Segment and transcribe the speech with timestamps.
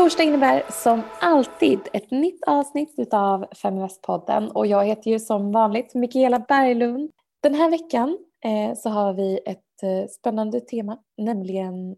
[0.00, 5.94] Torsdag innebär som alltid ett nytt avsnitt av Feminvest-podden och jag heter ju som vanligt
[5.94, 7.10] Mikaela Berglund.
[7.42, 11.96] Den här veckan eh, så har vi ett eh, spännande tema, nämligen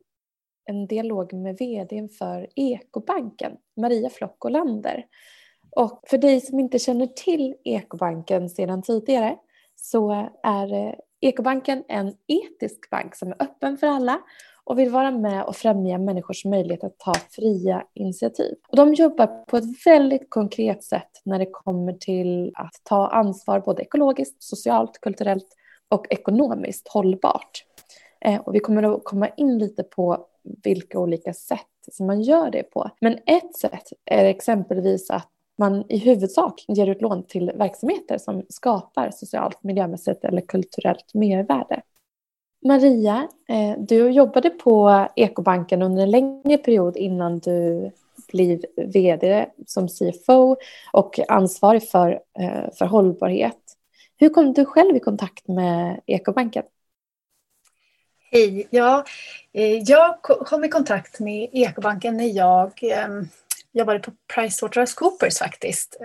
[0.65, 5.05] en dialog med vdn för Ekobanken, Maria Flock Olander.
[5.77, 9.37] Och för dig som inte känner till Ekobanken sedan tidigare
[9.77, 14.21] så är eh, Ekobanken en etisk bank som är öppen för alla
[14.65, 18.55] och vill vara med och främja människors möjlighet att ta fria initiativ.
[18.69, 23.61] Och de jobbar på ett väldigt konkret sätt när det kommer till att ta ansvar
[23.61, 25.49] både ekologiskt, socialt, kulturellt
[25.89, 27.65] och ekonomiskt hållbart.
[28.21, 30.27] Eh, och vi kommer att komma in lite på
[30.65, 31.61] vilka olika sätt
[31.93, 32.91] som man gör det på.
[33.01, 38.43] Men ett sätt är exempelvis att man i huvudsak ger ut lån till verksamheter som
[38.49, 41.83] skapar socialt, miljömässigt eller kulturellt mervärde.
[42.65, 47.91] Maria, eh, du jobbade på Ekobanken under en längre period innan du
[48.33, 50.57] blev vd som CFO
[50.93, 53.59] och ansvarig för, eh, för hållbarhet.
[54.17, 56.63] Hur kom du själv i kontakt med Ekobanken?
[58.31, 58.69] Hej!
[58.71, 59.05] Ja,
[59.53, 62.73] eh, jag kom i kontakt med Ekobanken när jag
[63.73, 65.97] jobbade på Pricewaterhousecoopers faktiskt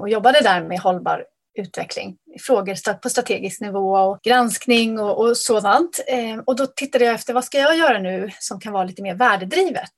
[0.00, 1.24] och jobbade där med hållbar
[1.54, 2.16] utveckling.
[2.40, 6.04] Frågor på strategisk nivå och granskning och, och sådant.
[6.06, 9.02] Ehm, och då tittade jag efter vad ska jag göra nu som kan vara lite
[9.02, 9.90] mer värdedrivet.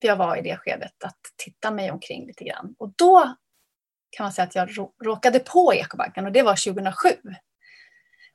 [0.00, 2.74] För jag var i det skedet att titta mig omkring lite grann.
[2.78, 3.34] Och då
[4.10, 4.70] kan man säga att jag
[5.04, 7.08] råkade på Ekobanken och det var 2007.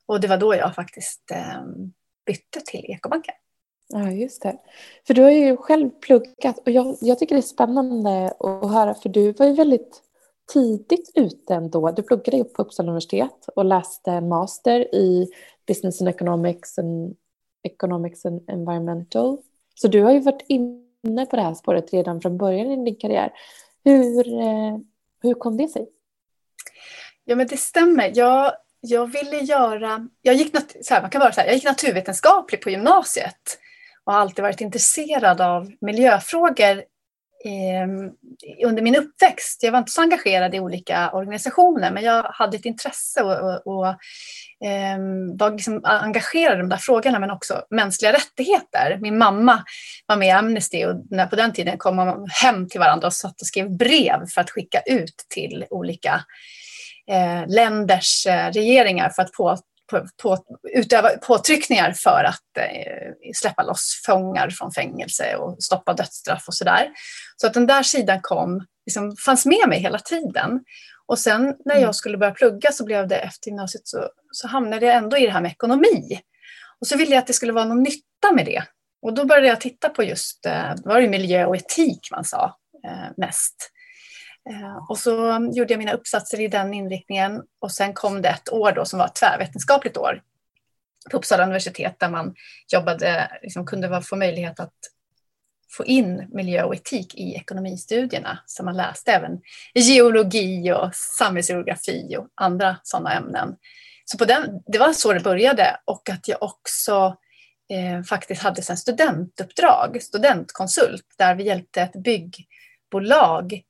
[0.05, 1.93] Och det var då jag faktiskt ehm,
[2.25, 3.35] bytte till Ekobanken.
[3.87, 4.57] Ja, just det.
[5.07, 8.93] För du har ju själv pluggat och jag, jag tycker det är spännande att höra
[8.93, 10.01] för du var ju väldigt
[10.53, 11.91] tidigt ute ändå.
[11.91, 15.27] Du pluggade ju på Uppsala universitet och läste en master i
[15.67, 17.15] Business and Economics and,
[17.63, 19.37] Economics and Environmental.
[19.75, 22.95] Så du har ju varit inne på det här spåret redan från början i din
[22.95, 23.33] karriär.
[23.83, 24.77] Hur, eh,
[25.21, 25.89] hur kom det sig?
[27.23, 28.11] Ja, men det stämmer.
[28.15, 28.53] Jag
[28.85, 32.61] jag ville göra, jag gick, så här, man kan vara så här, jag gick naturvetenskaplig
[32.61, 33.59] på gymnasiet
[34.03, 36.83] och har alltid varit intresserad av miljöfrågor
[37.45, 38.11] Ehm,
[38.65, 39.63] under min uppväxt.
[39.63, 43.67] Jag var inte så engagerad i olika organisationer men jag hade ett intresse och, och,
[43.67, 43.87] och
[44.67, 44.97] eh,
[45.37, 48.97] var liksom engagerad i de där frågorna men också mänskliga rättigheter.
[49.01, 49.63] Min mamma
[50.05, 53.13] var med i Amnesty och när på den tiden kom man hem till varandra och
[53.13, 56.23] satt och skrev brev för att skicka ut till olika
[57.11, 59.57] eh, länders eh, regeringar för att på,
[59.93, 60.37] på, på,
[60.73, 66.89] utöva påtryckningar för att eh, släppa loss fångar från fängelse och stoppa dödsstraff och sådär.
[67.37, 70.59] Så att den där sidan kom, liksom, fanns med mig hela tiden.
[71.05, 71.93] Och sen när jag mm.
[71.93, 75.31] skulle börja plugga så blev det efter gymnasiet så, så hamnade jag ändå i det
[75.31, 76.19] här med ekonomi.
[76.81, 78.63] Och så ville jag att det skulle vara någon nytta med det.
[79.01, 82.55] Och då började jag titta på just, eh, var det miljö och etik man sa
[82.87, 83.71] eh, mest.
[84.49, 85.11] Eh, och så
[85.53, 88.99] gjorde jag mina uppsatser i den inriktningen och sen kom det ett år då som
[88.99, 90.21] var ett tvärvetenskapligt år
[91.11, 92.35] på Uppsala universitet där man
[92.73, 94.73] jobbade, liksom kunde få möjlighet att
[95.77, 98.39] få in miljö och etik i ekonomistudierna.
[98.45, 99.41] Så man läste även
[99.73, 103.55] geologi och samhällsgeografi och andra sådana ämnen.
[104.05, 107.17] Så på den, det var så det började och att jag också
[107.69, 113.61] eh, faktiskt hade sen studentuppdrag, studentkonsult, där vi hjälpte ett byggbolag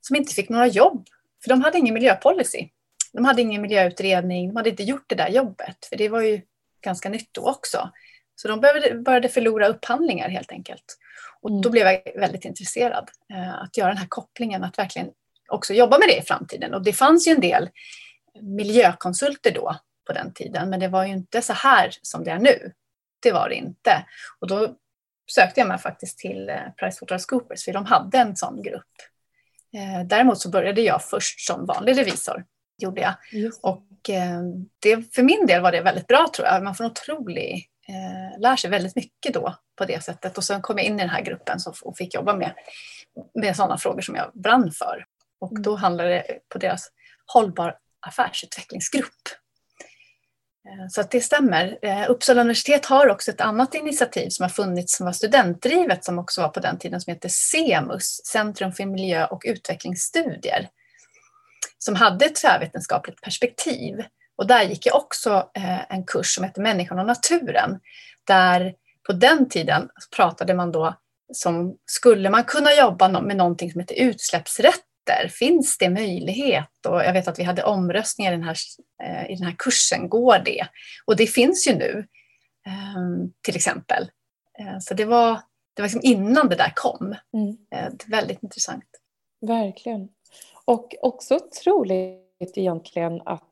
[0.00, 1.06] som inte fick några jobb.
[1.42, 2.68] För de hade ingen miljöpolicy.
[3.12, 5.86] De hade ingen miljöutredning, de hade inte gjort det där jobbet.
[5.88, 6.40] För det var ju
[6.82, 7.90] ganska nytt då också.
[8.34, 8.60] Så de
[9.04, 10.84] började, förlora upphandlingar helt enkelt.
[11.40, 11.70] Och då mm.
[11.70, 15.10] blev jag väldigt intresserad eh, att göra den här kopplingen, att verkligen
[15.48, 16.74] också jobba med det i framtiden.
[16.74, 17.70] Och det fanns ju en del
[18.42, 22.38] miljökonsulter då på den tiden, men det var ju inte så här som det är
[22.38, 22.72] nu.
[23.22, 24.06] Det var det inte.
[24.40, 24.74] Och då
[25.30, 28.94] sökte jag mig faktiskt till eh, Pricewaterhousecoopers, för de hade en sån grupp
[30.06, 32.44] däremot så började jag först som vanlig revisor.
[32.82, 33.14] Gjorde jag.
[33.62, 34.40] Och eh,
[34.78, 36.64] det, för min del var det väldigt bra tror jag.
[36.64, 40.38] Man får en otrolig, eh, lär sig väldigt mycket då på det sättet.
[40.38, 42.54] Och sen kom jag in i den här gruppen och fick jobba med,
[43.34, 45.04] med sådana frågor som jag brann för.
[45.40, 45.62] Och mm.
[45.62, 46.88] då handlade det på deras
[47.26, 47.76] hållbar
[48.06, 49.49] affärsutvecklingsgrupp Eh,
[50.70, 51.78] Eh, så att det stämmer.
[51.82, 56.18] Eh, Uppsala universitet har också ett annat initiativ som har funnits som var studentdrivet som
[56.18, 60.68] också var på den tiden som heter CEMUS, Centrum för miljö och utvecklingsstudier.
[61.78, 64.04] Som hade ett tvärvetenskapligt perspektiv.
[64.36, 67.80] Och där gick jag också eh, en kurs som heter Människan och naturen.
[68.26, 68.74] Där
[69.06, 70.94] på den tiden pratade man då
[71.32, 75.28] som skulle man kunna jobba med någonting som heter utsläppsrätt efter?
[75.28, 76.86] Finns det möjlighet?
[76.88, 78.56] Och jag vet att vi hade omröstningar i den här,
[79.02, 80.08] eh, i den här kursen.
[80.08, 80.66] Går det?
[81.06, 82.06] Och det finns ju nu,
[82.66, 84.10] ehm, till exempel.
[84.58, 85.32] Eh, så det var,
[85.74, 87.14] det var liksom innan det där kom.
[87.34, 87.56] Mm.
[87.74, 88.84] Eh, väldigt intressant.
[89.46, 90.08] Verkligen.
[90.64, 93.49] Och också otroligt egentligen att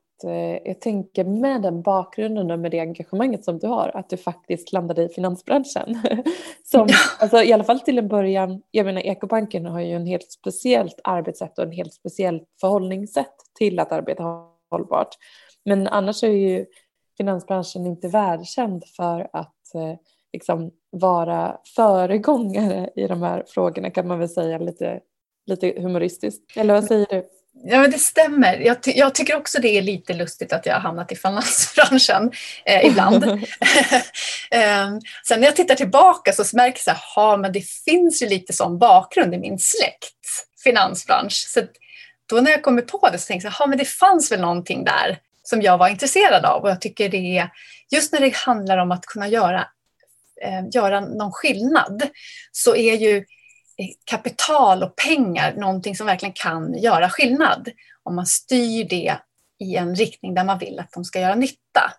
[0.65, 4.73] jag tänker med den bakgrunden och med det engagemanget som du har, att du faktiskt
[4.73, 5.99] landade i finansbranschen.
[6.65, 6.97] Som, ja.
[7.21, 11.01] alltså, I alla fall till en början, jag menar ekobanken har ju en helt speciellt
[11.05, 14.23] arbetssätt och en helt speciellt förhållningssätt till att arbeta
[14.71, 15.17] hållbart.
[15.65, 16.67] Men annars är ju
[17.17, 19.95] finansbranschen inte världskänd för att eh,
[20.33, 25.01] liksom vara föregångare i de här frågorna kan man väl säga lite,
[25.47, 26.57] lite humoristiskt.
[26.57, 27.29] Eller vad säger du?
[27.65, 28.57] Ja, men det stämmer.
[28.57, 32.33] Jag, ty jag, tycker också det är lite lustigt att jag har hamnat i finansbranschen
[32.65, 33.25] eh, ibland.
[34.51, 34.89] eh,
[35.27, 38.79] sen när jag tittar tillbaka så märker jag att men det finns ju lite sån
[38.79, 40.15] bakgrund i min släkt,
[40.65, 41.47] finansbransch.
[41.49, 41.61] Så
[42.27, 45.19] då när jag kommer på det så tänker jag att det fanns väl någonting där
[45.43, 46.63] som jag var intresserad av.
[46.63, 47.51] Och jag tycker det är,
[47.91, 49.61] just när det handlar om att kunna göra,
[50.43, 52.03] eh, göra någon skillnad,
[52.53, 53.25] så är ju
[54.05, 57.71] kapital och pengar någonting som verkligen kan göra skillnad.
[58.03, 59.19] Om man styr det
[59.59, 61.93] i en riktning där man vill att de ska göra nytta.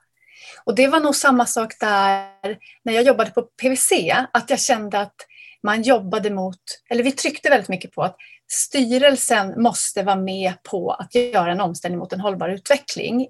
[0.63, 3.91] Och det var nog samma sak där när jag jobbade på PVC,
[4.33, 5.15] att jag kände att
[5.63, 8.15] man jobbade mot, eller vi tryckte väldigt mycket på att
[8.51, 13.27] styrelsen måste vara med på att göra en omställning mot en hållbar utveckling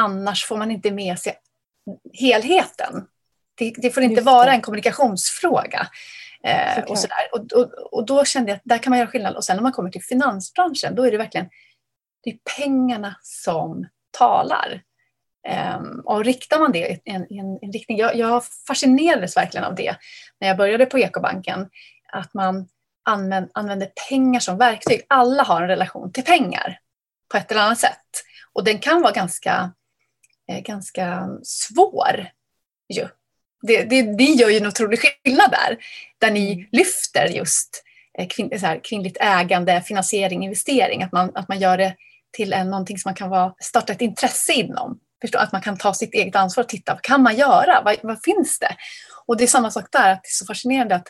[0.00, 1.34] annars får man inte med sig
[2.12, 3.06] helheten.
[3.54, 5.86] Det, det får inte vara en kommunikationsfråga.
[6.44, 7.28] Eh, och, sådär.
[7.32, 9.36] Och, och, och då kände jag att där kan man göra skillnad.
[9.36, 11.48] Och sen när man kommer till finansbranschen, då är det verkligen
[12.22, 13.86] det är pengarna som
[14.18, 14.82] talar.
[15.78, 19.74] Um, och riktar man det i en, en, en riktning, jag, jag fascinerades verkligen av
[19.74, 19.96] det
[20.40, 21.70] när jag började på Ekobanken,
[22.12, 22.68] att man
[23.04, 25.02] använd, använder pengar som verktyg.
[25.08, 26.78] Alla har en relation till pengar
[27.28, 28.06] på ett eller annat sätt.
[28.52, 29.72] Och den kan vara ganska
[30.50, 32.26] Eh, ganska svår.
[32.88, 33.08] Ju.
[33.62, 35.76] Det, det, det gör ju en otrolig skillnad där,
[36.18, 36.66] där ni mm.
[36.72, 37.82] lyfter just
[38.18, 41.02] eh, kvin, här, kvinnligt ägande, finansiering, investering.
[41.02, 41.96] Att man, att man gör det
[42.32, 44.98] till en, någonting som man kan vara, starta ett intresse inom.
[45.20, 47.82] Förstå, att man kan ta sitt eget ansvar och titta, vad kan man göra?
[47.84, 48.76] Vad, vad finns det?
[49.26, 51.06] Och det är samma sak där, att det är så fascinerande att,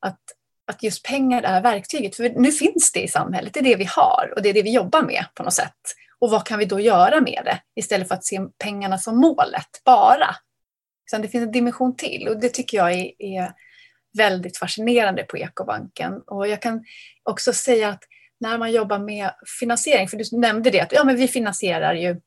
[0.00, 0.20] att,
[0.66, 2.16] att just pengar är verktyget.
[2.16, 4.62] För nu finns det i samhället, det är det vi har och det är det
[4.62, 5.80] vi jobbar med på något sätt.
[6.18, 7.60] Och vad kan vi då göra med det?
[7.76, 10.36] Istället för att se pengarna som målet bara.
[11.10, 13.52] Utan det finns en dimension till och det tycker jag är, är
[14.18, 16.22] väldigt fascinerande på Ekobanken.
[16.26, 16.84] Och jag kan
[17.22, 18.04] också säga att
[18.40, 19.30] när man jobbar med
[19.60, 22.20] finansiering, för du nämnde det att ja, men vi finansierar ju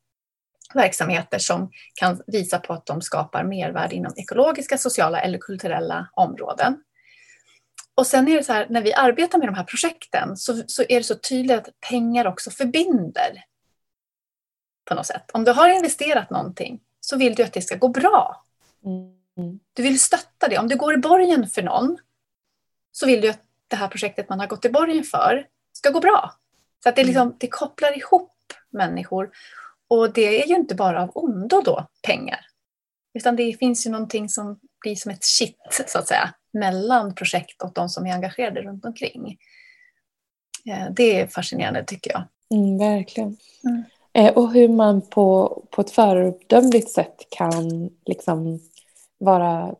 [0.74, 6.84] verksamheter som kan visa på att de skapar mervärde inom ekologiska, sociala eller kulturella områden.
[7.96, 10.84] Och sen är det så här, när vi arbetar med de här projekten så, så
[10.90, 13.44] är det så tydligt att pengar också förbinder
[14.86, 15.32] på något sätt.
[15.34, 18.44] Om du har investerat någonting så vill du att det ska gå bra.
[18.86, 19.60] Mm.
[19.74, 20.58] Du vill stötta det.
[20.58, 21.98] Om du går i borgen för någon
[22.92, 26.00] så vill du att det här projektet man har gått i borgen för ska gå
[26.00, 26.34] bra.
[26.84, 27.36] Så att det, liksom, mm.
[27.40, 28.32] det kopplar ihop
[28.70, 29.32] människor.
[29.88, 32.40] Och det är ju inte bara av ondo då, pengar.
[33.14, 35.58] Utan det finns ju någonting som blir som ett kitt,
[35.88, 39.38] så att säga, mellan projekt och de som är engagerade runt omkring.
[40.70, 42.24] Eh, det är fascinerande tycker jag.
[42.52, 43.38] Mm, verkligen.
[43.64, 43.84] Mm.
[44.14, 48.60] Eh, och hur man på, på ett föredömligt sätt kan liksom
[49.24, 49.76] vara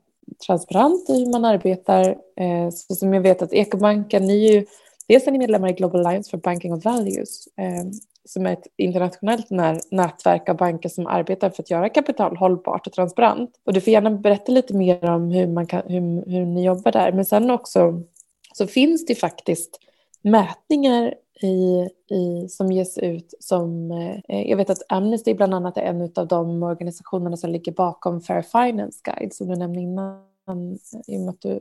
[0.48, 2.10] transparent i hur man arbetar.
[2.38, 4.66] Eh, så som jag vet att Ekobanken, ni är ju
[5.08, 7.84] dels är ni medlemmar i Global Alliance for Banking of Values eh,
[8.26, 9.48] som är ett internationellt
[9.92, 13.52] nätverk av banker som arbetar för att göra kapital hållbart och transparent.
[13.66, 16.92] Och du får gärna berätta lite mer om hur, man kan, hur, hur ni jobbar
[16.92, 17.12] där.
[17.12, 18.02] Men sen också
[18.54, 19.80] så finns det faktiskt
[20.22, 23.92] mätningar i, i, som ges ut som,
[24.28, 28.22] eh, jag vet att Amnesty bland annat är en av de organisationerna som ligger bakom
[28.22, 30.24] Fair Finance Guide som du nämnde innan
[31.08, 31.60] i och med att du,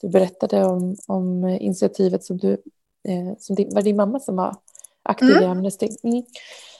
[0.00, 2.52] du berättade om, om initiativet som du,
[3.08, 4.56] eh, som din, var din mamma som var
[5.02, 5.42] aktiv mm.
[5.42, 5.88] i Amnesty.
[6.02, 6.24] Mm.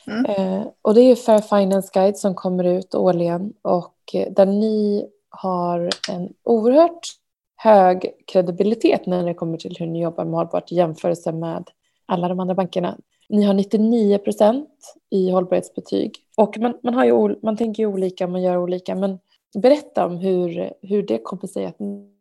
[0.07, 0.25] Mm.
[0.25, 5.07] Eh, och det är Fair Finance Guide som kommer ut årligen och eh, där ni
[5.31, 7.09] har en oerhört
[7.57, 11.71] hög kredibilitet när det kommer till hur ni jobbar med hållbart i jämförelse med
[12.13, 12.99] alla de andra bankerna.
[13.29, 16.17] Ni har 99 procent i hållbarhetsbetyg.
[16.37, 18.95] Och man, man, har ju, man tänker ju olika, man gör olika.
[18.95, 19.19] Men
[19.55, 21.77] berätta om hur, hur det kommer sig att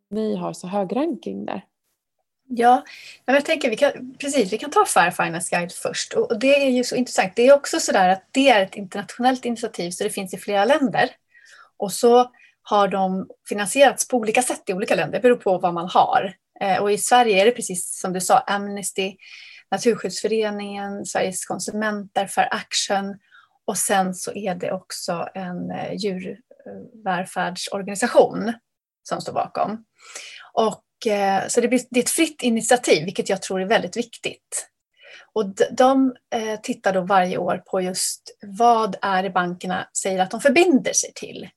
[0.09, 1.65] ni har så hög ranking där.
[2.47, 2.83] Ja,
[3.25, 6.13] jag tänker vi kan, precis, vi kan ta Fair Finance Guide först.
[6.13, 7.35] Och det är ju så intressant.
[7.35, 10.37] Det är också så där att det är ett internationellt initiativ så det finns i
[10.37, 11.09] flera länder.
[11.77, 12.31] Och så
[12.63, 16.33] har de finansierats på olika sätt i olika länder, det beror på vad man har.
[16.61, 19.15] Eh, och i Sverige är det precis som du sa, Amnesty,
[19.71, 23.19] Naturskyddsföreningen, Sveriges konsumenter, Fair Action
[23.65, 28.53] och sen så är det också en eh, djurvälfärdsorganisation
[29.03, 29.85] som står bakom.
[30.53, 33.97] Och eh, så det, blir, det är ett fritt initiativ, vilket jag tror är väldigt
[33.97, 34.67] viktigt.
[35.33, 40.31] Och de eh, tittar då varje år på just vad är det bankerna säger att
[40.31, 41.49] de förbinder sig till.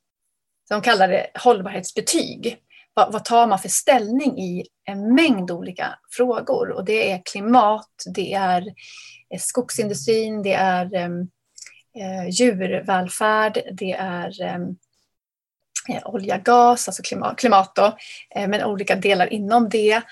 [0.68, 2.58] de kallar det hållbarhetsbetyg.
[2.94, 6.70] Vad, vad, tar man för ställning i en mängd olika frågor?
[6.70, 8.66] Och det är klimat, det är
[9.30, 11.20] eh, skogsindustrin, det är ehm,
[11.98, 14.76] eh, djurvälfärd, det är ehm,
[15.88, 17.96] eh, olja, gas, alltså klimat, klimat då,
[18.34, 20.02] eh, men olika delar inom det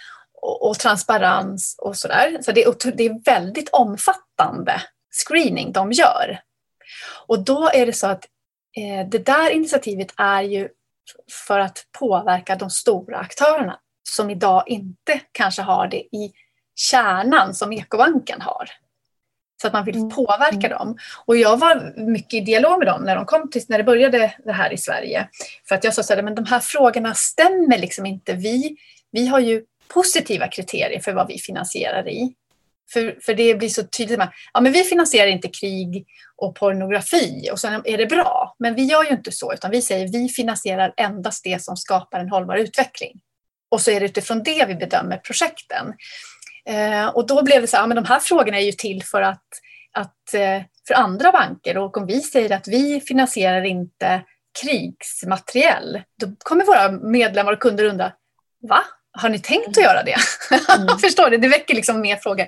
[0.43, 2.39] och, och transparens och sådär.
[2.43, 4.83] Så det är, det är väldigt omfattande
[5.27, 6.41] screening de gör.
[7.27, 8.25] Och då är det så att
[8.77, 10.69] eh, det där initiativet är ju
[11.47, 13.79] för att påverka de stora aktörerna
[14.09, 16.33] som idag inte kanske har det i
[16.75, 18.71] kärnan som ekobanken har.
[19.63, 20.11] Så att man vill mm.
[20.11, 20.99] påverka dem.
[21.25, 24.35] Och jag var mycket i dialog med dem när de kom till, när det började
[24.45, 25.29] det här i Sverige.
[25.69, 28.33] För att jag sa så här, men de här frågorna stämmer liksom inte.
[28.33, 28.77] Vi,
[29.11, 32.35] vi har ju positiva kriterier för vad vi finansierar i.
[32.93, 36.07] För, för det blir så tydligt Med, ja, men vi finansierar inte krig
[36.37, 38.57] och pornografi och sen är det bra.
[38.59, 42.21] Men vi gör ju inte så, utan vi säger vi finansierar endast det som skapar
[42.21, 43.21] en hållbar utveckling.
[43.71, 45.95] Och så är det utifrån det vi bedömer projekten.
[46.69, 49.03] Eh, och då blev det så här, ja, men de här frågorna är ju till
[49.03, 49.47] för att,
[49.93, 54.23] att eh, för andra banker och om vi säger att vi finansierar inte
[54.63, 58.13] krigsmateriel, då kommer våra medlemmar och kunder undra,
[58.69, 58.85] va?
[59.13, 60.17] Har ni tänkt att göra det?
[60.79, 60.99] Mm.
[60.99, 61.37] Förstår du?
[61.37, 62.47] Det väcker liksom mer frågor.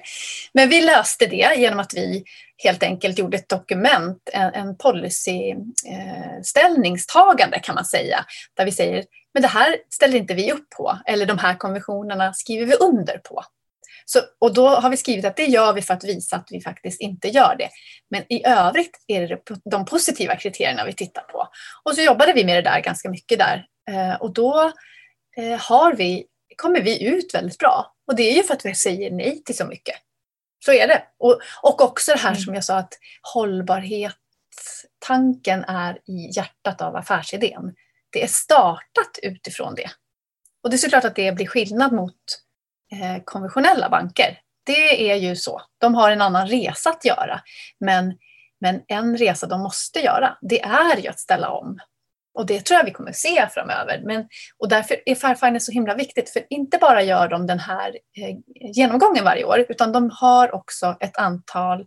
[0.52, 2.24] Men vi löste det genom att vi
[2.64, 8.24] helt enkelt gjorde ett dokument, en, en policy-ställningstagande eh, kan man säga,
[8.56, 9.04] där vi säger
[9.34, 13.18] men det här ställer inte vi upp på eller de här konventionerna skriver vi under
[13.18, 13.44] på.
[14.04, 16.60] Så, och då har vi skrivit att det gör vi för att visa att vi
[16.60, 17.68] faktiskt inte gör det.
[18.10, 19.38] Men i övrigt är det
[19.70, 21.48] de positiva kriterierna vi tittar på.
[21.82, 23.66] Och så jobbade vi med det där ganska mycket där.
[23.90, 24.72] Eh, och då
[25.36, 27.94] eh, har vi kommer vi ut väldigt bra.
[28.06, 29.96] Och det är ju för att vi säger nej till så mycket.
[30.64, 31.02] Så är det.
[31.18, 32.40] Och, och också det här mm.
[32.40, 32.98] som jag sa att
[33.34, 37.74] hållbarhetstanken är i hjärtat av affärsidén.
[38.12, 39.90] Det är startat utifrån det.
[40.62, 42.14] Och det är såklart att det blir skillnad mot
[42.92, 44.40] eh, konventionella banker.
[44.66, 45.62] Det är ju så.
[45.78, 47.40] De har en annan resa att göra.
[47.80, 48.18] Men,
[48.60, 51.78] men en resa de måste göra, det är ju att ställa om
[52.34, 54.02] och det tror jag vi kommer se framöver.
[54.04, 57.88] Men, och därför är Fairfinder så himla viktigt, för inte bara gör de den här
[57.88, 58.36] eh,
[58.74, 61.80] genomgången varje år, utan de har också ett antal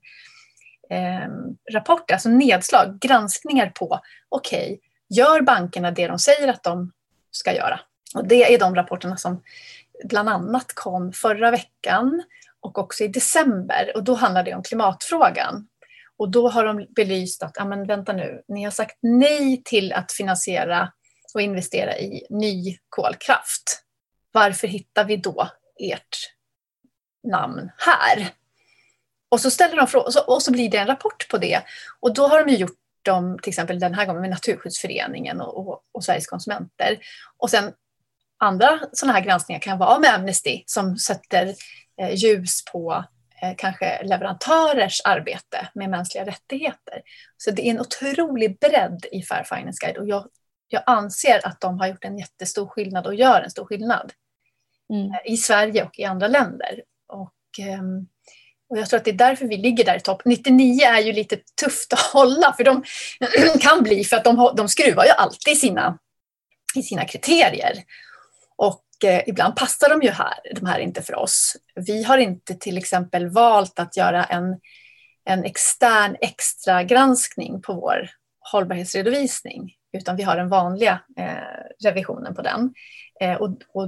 [0.89, 1.29] eh,
[1.73, 3.99] rapporter, alltså nedslag, granskningar på,
[4.29, 4.77] okej, okay,
[5.09, 6.91] gör bankerna det de säger att de
[7.31, 7.79] ska göra?
[8.15, 9.41] Och det är de rapporterna som
[10.03, 12.23] bland annat kom förra veckan
[12.61, 13.91] och också i december.
[13.95, 15.67] Och då handlade det om klimatfrågan.
[16.17, 19.93] Och då har de belyst att, ja men vänta nu, ni har sagt nej till
[19.93, 20.93] att finansiera
[21.33, 23.83] och investera i ny kolkraft.
[24.31, 26.17] Varför hittar vi då ert
[27.27, 28.29] namn här?
[29.29, 31.61] Och så ställer de frågor, och så blir det en rapport på det.
[31.99, 35.57] Och då har de ju gjort dem, till exempel den här gången med Naturskyddsföreningen och,
[35.57, 36.99] och, och Sveriges konsumenter.
[37.37, 37.73] Och sen
[38.37, 41.53] andra sådana här granskningar kan vara med Amnesty som sätter
[42.01, 43.03] eh, ljus på
[43.57, 47.01] kanske leverantörers arbete med mänskliga rättigheter.
[47.37, 50.27] Så det är en otrolig bredd i Fair Finance Guide och jag,
[50.67, 54.13] jag anser att de har gjort en jättestor skillnad och gör en stor skillnad
[54.93, 55.11] mm.
[55.11, 56.83] Eh, i Sverige och i andra länder.
[57.07, 58.07] Och, ehm,
[58.69, 60.21] och jag tror att det är därför vi ligger där i topp.
[60.25, 62.83] 99 är ju lite tufft att hålla för de
[63.61, 65.97] kan bli för att de, de skruvar ju alltid i sina,
[66.75, 67.83] i sina kriterier.
[68.55, 71.55] Och eh, ibland passar de ju här, de här inte för oss.
[71.75, 74.59] Vi har inte till exempel valt att göra en,
[75.25, 78.09] en extern extra granskning på vår
[78.51, 82.73] hållbarhetsredovisning, utan vi har den vanliga eh, revisionen på den.
[83.21, 83.87] Eh, och, och,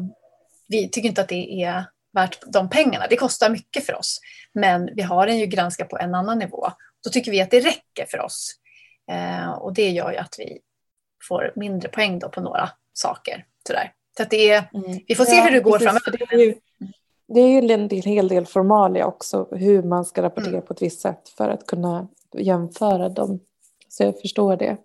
[0.67, 3.07] vi tycker inte att det är värt de pengarna.
[3.09, 4.19] Det kostar mycket för oss,
[4.53, 6.71] men vi har den ju granskad på en annan nivå.
[7.03, 8.55] Då tycker vi att det räcker för oss.
[9.11, 10.59] Eh, och det gör ju att vi
[11.27, 13.45] får mindre poäng då på några saker.
[13.67, 13.93] Sådär.
[14.19, 14.99] Så att det är, mm.
[15.07, 16.11] vi får se ja, hur det går framöver.
[16.11, 16.55] Det är, ju,
[17.27, 20.61] det är ju en hel del formalia också, hur man ska rapportera mm.
[20.61, 22.07] på ett visst sätt för att kunna
[22.37, 23.39] jämföra dem.
[23.89, 24.77] Så jag förstår det.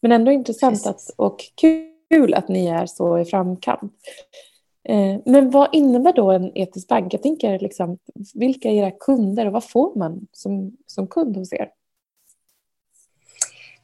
[0.00, 3.92] Men ändå intressant att, och kul att ni är så i framkant.
[4.88, 7.14] Eh, men vad innebär då en etisk bank?
[7.14, 7.98] Jag tänker liksom,
[8.34, 11.68] vilka är era kunder och vad får man som, som kund hos er?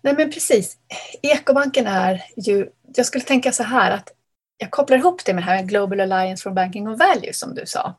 [0.03, 0.79] Nej men precis.
[1.23, 4.15] Ekobanken är ju, jag skulle tänka så här att
[4.59, 7.67] jag kopplar ihop det med det här Global Alliance for Banking of Value som du
[7.67, 7.99] sa,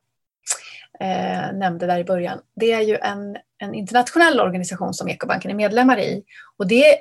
[0.99, 2.39] eh, nämnde där i början.
[2.55, 6.23] Det är ju en, en internationell organisation som Ekobanken är medlemmar i
[6.57, 6.97] och det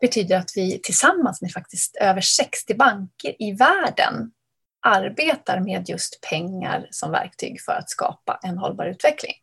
[0.00, 4.30] betyder att vi tillsammans med faktiskt över 60 banker i världen
[4.86, 9.34] arbetar med just pengar som verktyg för att skapa en hållbar utveckling.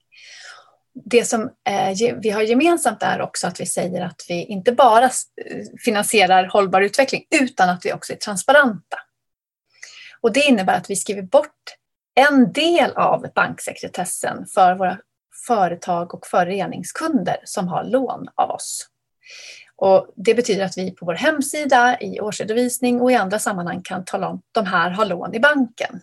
[0.94, 5.10] Det som eh, vi har gemensamt är också att vi säger att vi inte bara
[5.86, 8.98] finansierar hållbar utveckling utan att vi också är transparenta.
[10.22, 11.78] Och det innebär att vi skriver bort
[12.16, 14.98] en del av banksekretessen för våra
[15.48, 18.88] företag och föreningskunder som har lån av oss.
[19.76, 24.06] Och det betyder att vi på vår hemsida, i årsredovisning och i andra sammanhang kan
[24.06, 26.02] tala om att de här har lån i banken.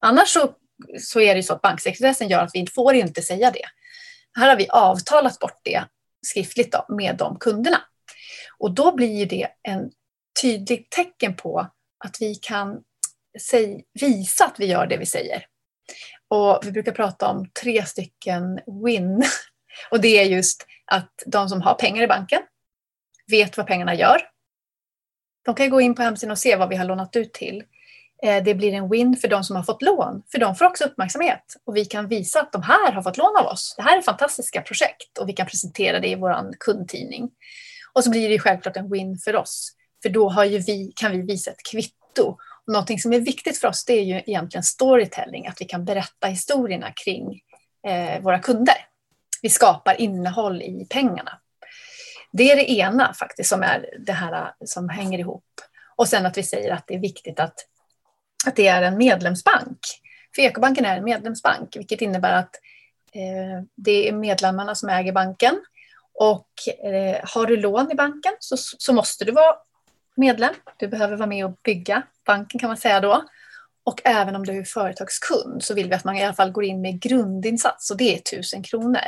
[0.00, 0.54] Annars så,
[1.00, 3.64] så är det så att banksekretessen gör att vi får inte säga det.
[4.38, 5.84] Här har vi avtalat bort det
[6.26, 7.80] skriftligt då, med de kunderna.
[8.58, 9.90] Och då blir det en
[10.42, 11.66] tydligt tecken på
[12.04, 12.82] att vi kan
[14.00, 15.46] visa att vi gör det vi säger.
[16.28, 19.24] Och vi brukar prata om tre stycken win.
[19.90, 22.42] Och det är just att de som har pengar i banken
[23.30, 24.22] vet vad pengarna gör.
[25.44, 27.64] De kan gå in på hemsidan och se vad vi har lånat ut till.
[28.22, 30.84] Eh, det blir en win för de som har fått lån, för de får också
[30.84, 31.56] uppmärksamhet.
[31.64, 33.74] Och vi kan visa att de här har fått lån av oss.
[33.76, 37.30] Det här är fantastiska projekt och vi kan presentera det i vår kundtidning.
[37.92, 39.72] Och så blir det självklart en win för oss,
[40.02, 42.36] för då har vi, kan vi visa ett kvitto
[42.66, 46.26] någonting som är viktigt för oss det är ju egentligen storytelling, att vi kan berätta
[46.26, 47.40] historierna kring
[47.86, 48.74] eh, våra kunder.
[49.42, 51.40] Vi skapar innehåll i pengarna.
[52.32, 55.44] Det är det ena faktiskt som är det här eh, som hänger ihop.
[55.96, 57.54] Och sen att vi säger att det är viktigt att,
[58.46, 59.78] att det är en medlemsbank.
[60.34, 62.54] För Ekobanken är en medlemsbank, vilket innebär att
[63.12, 65.60] eh, det är medlemmarna som äger banken.
[66.14, 66.50] Och
[66.84, 69.54] eh, har du lån i banken så, så måste du vara
[70.20, 70.54] medlem.
[70.76, 73.24] Du behöver vara med och bygga banken kan man säga då.
[73.84, 76.64] Och även om du är företagskund så vill vi att man i alla fall går
[76.64, 78.98] in med grundinsats och det är 1000 kronor.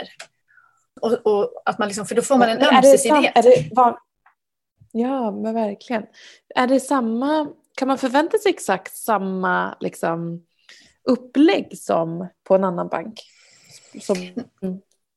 [1.00, 3.34] Och, och att man liksom, för då får man en ömsesidighet.
[4.92, 6.06] Ja, men verkligen.
[6.54, 10.46] Är det samma, kan man förvänta sig exakt samma liksom,
[11.04, 13.20] upplägg som på en annan bank?
[14.00, 14.16] Som,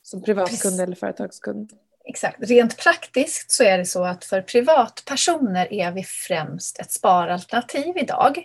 [0.02, 1.72] som privatkund eller företagskund?
[2.08, 2.50] Exakt.
[2.50, 8.38] Rent praktiskt så är det så att för privatpersoner är vi främst ett sparalternativ idag.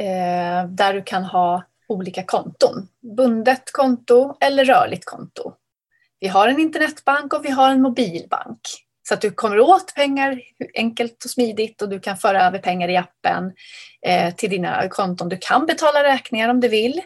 [0.00, 2.88] Eh, där du kan ha olika konton.
[3.16, 5.52] Bundet konto eller rörligt konto.
[6.20, 8.60] Vi har en internetbank och vi har en mobilbank.
[9.08, 10.40] Så att du kommer åt pengar
[10.74, 13.52] enkelt och smidigt och du kan föra över pengar i appen
[14.06, 15.28] eh, till dina konton.
[15.28, 17.02] Du kan betala räkningar om du vill.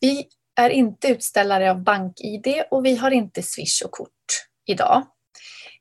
[0.00, 4.10] Vi är inte utställare av bank-id och vi har inte Swish och kort
[4.66, 5.02] idag.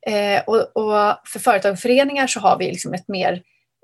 [0.08, 3.34] Eh, och, och, för företag och föreningar så har vi liksom ett mer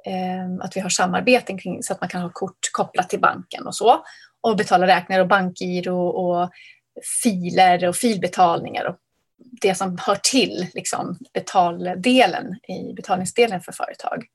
[0.05, 3.67] eh, att vi har samarbeten kring så att man kan ha kort kopplat till banken
[3.67, 4.03] och så
[4.41, 6.49] och betala räkningar och bankgiro och
[7.23, 8.95] filer och filbetalningar och
[9.61, 14.25] det som hör till liksom, betaldelen i betalningsdelen för företag.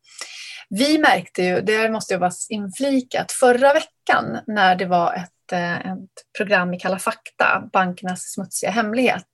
[0.71, 6.37] Vi märkte ju, det måste jag vara inflikat, förra veckan när det var ett ett
[6.37, 9.29] program i Kalla fakta, Bankernas smutsiga hemlighet,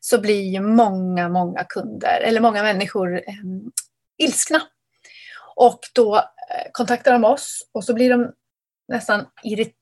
[0.00, 3.34] så blir ju många, många kunder, eller många människor eh,
[4.18, 4.60] ilskna.
[5.56, 8.32] Och då eh, kontaktar de oss och så blir de
[8.92, 9.26] nästan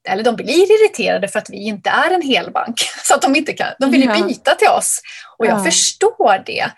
[0.09, 2.81] eller de blir irriterade för att vi inte är en helbank.
[3.05, 5.01] Så att de inte kan, de vill ju byta till oss.
[5.39, 5.65] Och jag ja.
[5.65, 6.71] förstår det.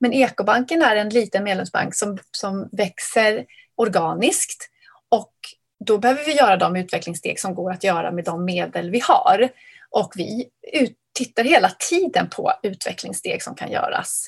[0.00, 3.44] Men Ekobanken är en liten medlemsbank som, som växer
[3.76, 4.68] organiskt.
[5.86, 9.48] Då behöver vi göra de utvecklingssteg som går att göra med de medel vi har.
[9.90, 10.48] Och vi
[11.14, 14.26] tittar hela tiden på utvecklingssteg som kan göras.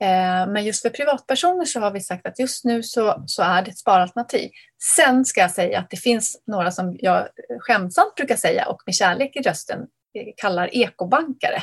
[0.00, 3.62] Eh, men just för privatpersoner så har vi sagt att just nu så, så är
[3.62, 4.50] det ett sparalternativ.
[4.96, 7.28] Sen ska jag säga att det finns några som jag
[7.60, 11.62] skämtsamt brukar säga och med kärlek i rösten eh, kallar ekobankare.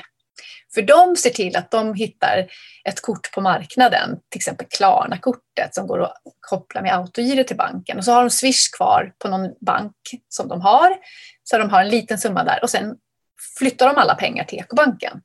[0.73, 2.47] För de ser till att de hittar
[2.89, 7.97] ett kort på marknaden, till exempel Klarna-kortet som går att koppla med autogiro till banken.
[7.97, 9.95] Och så har de Swish kvar på någon bank
[10.29, 10.97] som de har,
[11.43, 12.95] så de har en liten summa där och sen
[13.57, 15.21] flyttar de alla pengar till ekobanken.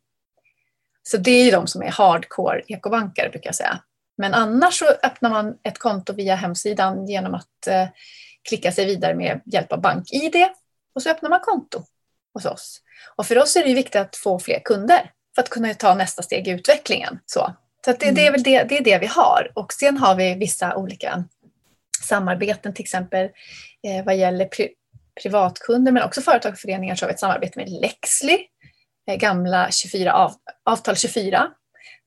[1.03, 3.83] Så det är ju de som är hardcore ekobankare brukar jag säga.
[4.17, 7.89] Men annars så öppnar man ett konto via hemsidan genom att eh,
[8.49, 10.49] klicka sig vidare med hjälp av BankID
[10.95, 11.83] och så öppnar man konto
[12.35, 12.81] hos oss.
[13.17, 16.23] Och för oss är det viktigt att få fler kunder för att kunna ta nästa
[16.23, 17.19] steg i utvecklingen.
[17.27, 19.53] Så, så det, det, är väl det, det, är det vi har.
[19.55, 21.25] Och sen har vi vissa olika
[22.03, 23.25] samarbeten, till exempel
[23.83, 24.69] eh, vad gäller pri,
[25.23, 28.39] privatkunder men också företag och föreningar så har vi ett samarbete med Lexly,
[29.09, 30.33] eh, gamla 24, av,
[30.65, 31.51] avtal 24,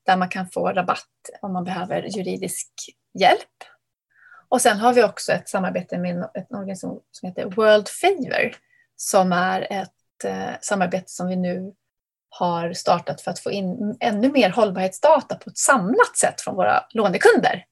[0.05, 1.07] där man kan få rabatt
[1.41, 2.69] om man behöver juridisk
[3.19, 3.63] hjälp.
[4.49, 8.55] Och sen har vi också ett samarbete med en, en organisation som heter World Favor
[8.95, 9.93] som är ett
[10.25, 11.73] eh, samarbete som vi nu
[12.29, 16.83] har startat för att få in ännu mer hållbarhetsdata på ett samlat sätt från våra
[16.93, 17.65] lånekunder.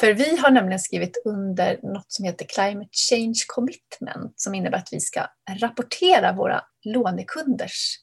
[0.00, 4.92] För vi har nämligen skrivit under något som heter Climate Change Commitment som innebär att
[4.92, 5.26] vi ska
[5.60, 7.96] rapportera våra lånekunders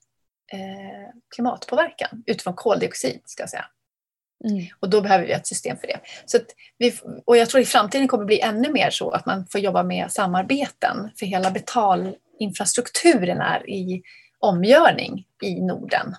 [0.53, 3.21] eh, klimatpåverkan utifrån koldioxid.
[3.25, 3.65] ska jag säga.
[4.45, 4.65] Mm.
[4.79, 5.99] Och då behöver vi ett system för det.
[6.25, 6.37] Så
[6.77, 6.93] vi,
[7.25, 9.83] och jag tror i framtiden kommer det bli ännu mer så att man får jobba
[9.83, 14.01] med samarbeten för hela betalinfrastrukturen är i
[14.39, 16.15] omgörning i Norden.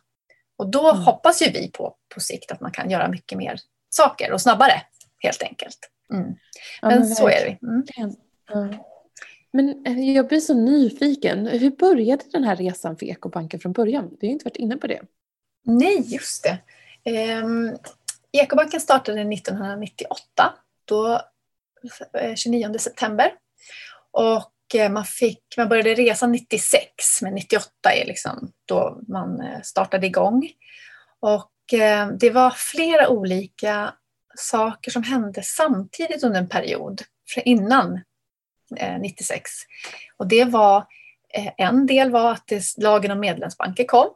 [0.57, 1.02] Och då mm.
[1.02, 4.83] hoppas ju vi på, på sikt att man kan göra mycket mer saker och snabbare
[5.18, 5.78] helt enkelt.
[6.12, 6.24] Mm.
[6.24, 6.37] Men,
[6.83, 7.66] ja, men, så är det.
[7.66, 8.74] Mm.
[9.52, 11.46] Men eh, jag blir så nyfiken.
[11.46, 14.16] Hur började den här resan för Ekobanken från början?
[14.20, 15.00] Vi har inte varit inne på det.
[15.64, 16.59] Nej, just det.
[18.32, 21.20] Ekobanken startade 1998, då,
[22.14, 23.32] eh, 29 september.
[24.10, 26.86] Och eh, man, fick, man började resan 96,
[27.22, 30.50] men 98 är liksom då man eh, startade igång.
[31.20, 31.52] Och
[32.20, 33.94] det var flera olika
[34.36, 37.02] saker som hände samtidigt under en period
[37.44, 38.00] innan
[39.00, 39.50] 96.
[40.16, 40.86] Och det var,
[41.56, 44.10] en del var att det, lagen om medlemsbanker kom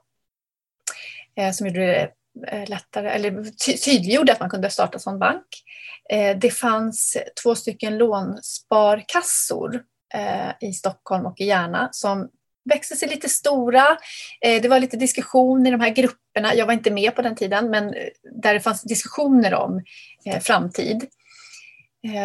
[1.53, 2.11] som gjorde det
[2.47, 3.45] Eh, lättare, eller
[3.85, 5.47] tydliggjorde att man kunde starta som bank.
[6.11, 9.83] Eh, det fanns två stycken lånsparkassor
[10.15, 12.29] eh, i Stockholm och i Järna som
[12.65, 13.99] växte sig lite stora.
[14.41, 16.55] Det var lite diskussion i de här grupperna.
[16.55, 17.95] Jag var inte med på den tiden, men
[18.43, 19.83] där det fanns diskussioner om
[20.41, 21.07] framtid.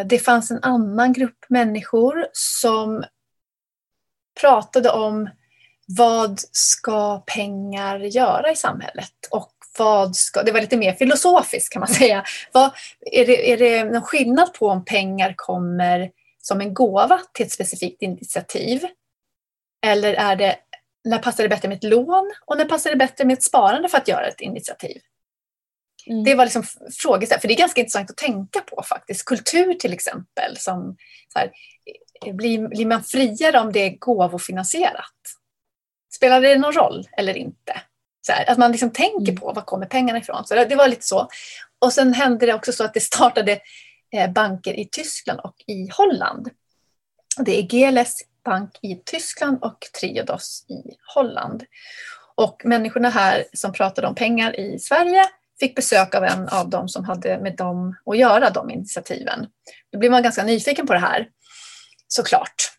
[0.06, 3.04] Det fanns en annan grupp människor som
[4.42, 5.30] pratade om
[5.88, 11.80] vad ska pengar göra i samhället och vad ska, det var lite mer filosofiskt kan
[11.80, 12.24] man säga.
[12.52, 12.72] Vad,
[13.12, 16.12] är, det, är det någon skillnad på om pengar kommer
[16.42, 18.86] som en gåva till ett specifikt initiativ?
[19.86, 20.56] Eller är det,
[21.04, 23.90] när passar det bättre med ett lån och när passar det bättre med ett sparande
[23.90, 25.02] för att göra ett initiativ?
[26.08, 26.24] Mm.
[26.24, 26.64] Det var liksom
[27.02, 29.26] frågor, för det är ganska intressant att tänka på faktiskt.
[29.26, 30.98] Kultur till exempel, som,
[31.34, 31.52] så här,
[32.34, 35.14] blir, blir man friare om det är gåvofinansierat?
[36.16, 37.82] Spelar det någon roll eller inte?
[38.28, 39.36] Så här, att man liksom tänker mm.
[39.36, 40.46] på var kommer pengarna ifrån.
[40.46, 41.28] Så det var lite så.
[41.80, 43.60] Och sen hände det också så att det startade
[44.14, 46.50] eh, banker i Tyskland och i Holland.
[47.40, 51.64] Det är GLS bank i Tyskland och Triodos i Holland.
[52.36, 55.26] Och människorna här som pratade om pengar i Sverige
[55.60, 59.48] fick besök av en av dem som hade med dem att göra, de initiativen.
[59.92, 61.28] Då blir man ganska nyfiken på det här,
[62.08, 62.72] såklart.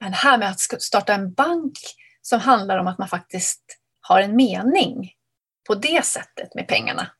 [0.00, 1.78] Men här med att starta en bank
[2.22, 3.60] som handlar om att man faktiskt
[4.08, 5.12] har en mening
[5.66, 7.10] på det sättet med pengarna.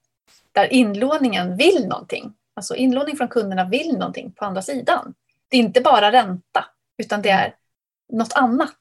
[0.53, 2.35] Där inlåningen vill någonting.
[2.57, 5.15] Alltså inlåning från kunderna vill någonting på andra sidan.
[5.49, 6.65] Det är inte bara ränta,
[6.99, 7.55] utan det är
[8.13, 8.77] något annat.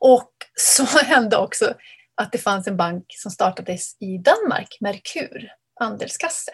[0.00, 1.74] Och så hände också
[2.14, 6.50] att det fanns en bank som startades i Danmark, Merkur, andelskasse.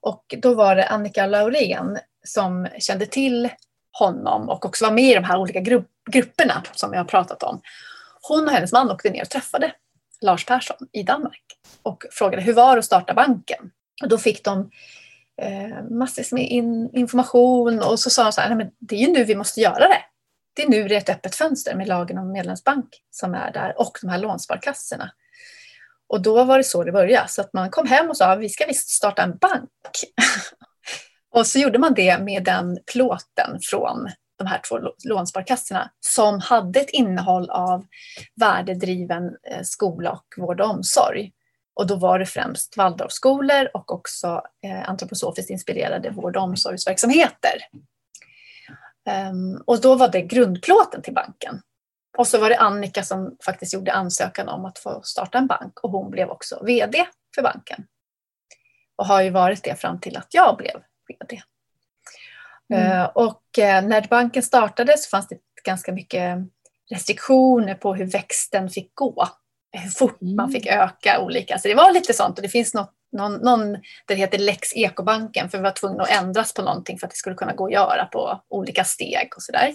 [0.00, 3.48] Och då var det Annika Laurén som kände till
[3.92, 7.42] honom och också var med i de här olika grupp, grupperna som jag har pratat
[7.42, 7.60] om.
[8.22, 9.72] Hon och hennes man åkte ner och träffade
[10.20, 11.42] Lars Persson i Danmark
[11.82, 13.70] och frågade hur var det att starta banken?
[14.02, 14.70] Och då fick de
[15.42, 19.06] eh, massvis med in, information och så sa de så här, Nej, men det är
[19.06, 20.02] ju nu vi måste göra det.
[20.54, 23.80] Det är nu det är ett öppet fönster med lagen om medlemsbank som är där
[23.80, 25.12] och de här lånsparkassorna.
[26.08, 28.48] Och då var det så det började, så att man kom hem och sa vi
[28.48, 29.70] ska visst starta en bank.
[31.34, 36.80] och så gjorde man det med den plåten från de här två lånsparkassorna som hade
[36.80, 37.86] ett innehåll av
[38.36, 41.32] värdedriven eh, skola och vård och omsorg.
[41.74, 47.52] Och då var det främst Waldorfskolor och också eh, antroposofiskt inspirerade vård och omsorgsverksamheter.
[49.30, 51.62] Um, och då var det grundplåten till banken.
[52.18, 55.80] Och så var det Annika som faktiskt gjorde ansökan om att få starta en bank
[55.80, 57.86] och hon blev också VD för banken.
[58.96, 61.42] Och har ju varit det fram till att jag blev VD.
[62.74, 62.92] Mm.
[62.92, 66.38] Eh, och eh, när banken startade så fanns det ganska mycket
[66.90, 69.28] restriktioner på hur växten fick gå.
[69.72, 70.36] Hur fort mm.
[70.36, 71.58] man fick öka olika.
[71.58, 75.50] Så det var lite sånt och det finns något, någon, någon det heter Lex Ekobanken
[75.50, 77.72] för vi var tvungna att ändras på någonting för att det skulle kunna gå att
[77.72, 79.74] göra på olika steg och sådär.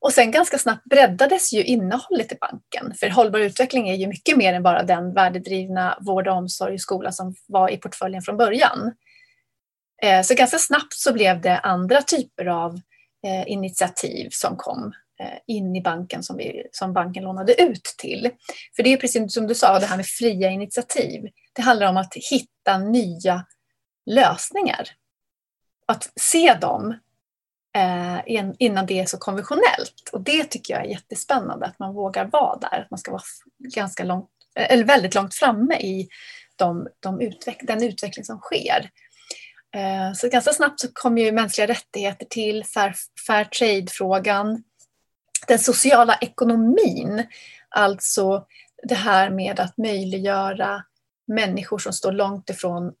[0.00, 2.94] Och sen ganska snabbt breddades ju innehållet i banken.
[3.00, 7.12] För hållbar utveckling är ju mycket mer än bara den värdedrivna vård omsorg och skola
[7.12, 8.92] som var i portföljen från början.
[10.02, 12.80] Eh, så ganska snabbt så blev det andra typer av
[13.26, 18.30] eh, initiativ som kom eh, in i banken som, vi, som banken lånade ut till.
[18.76, 21.22] För det är precis som du sa, det här med fria initiativ.
[21.52, 23.46] Det handlar om att hitta nya
[24.06, 24.88] lösningar.
[25.86, 26.94] Att se dem
[28.58, 30.10] innan det är så konventionellt.
[30.12, 32.80] Och det tycker jag är jättespännande, att man vågar vara där.
[32.80, 33.22] Att man ska vara
[33.58, 36.08] ganska långt, eller väldigt långt framme i
[36.56, 38.90] de, de utveck den utveckling som sker.
[39.74, 42.94] Eh, så ganska snabbt så kom ju mänskliga rättigheter till, fair,
[43.26, 44.62] fair trade-frågan,
[45.48, 47.26] den sociala ekonomin,
[47.68, 48.46] alltså
[48.82, 50.84] det här med att möjliggöra
[51.26, 52.92] människor som står långt ifrån,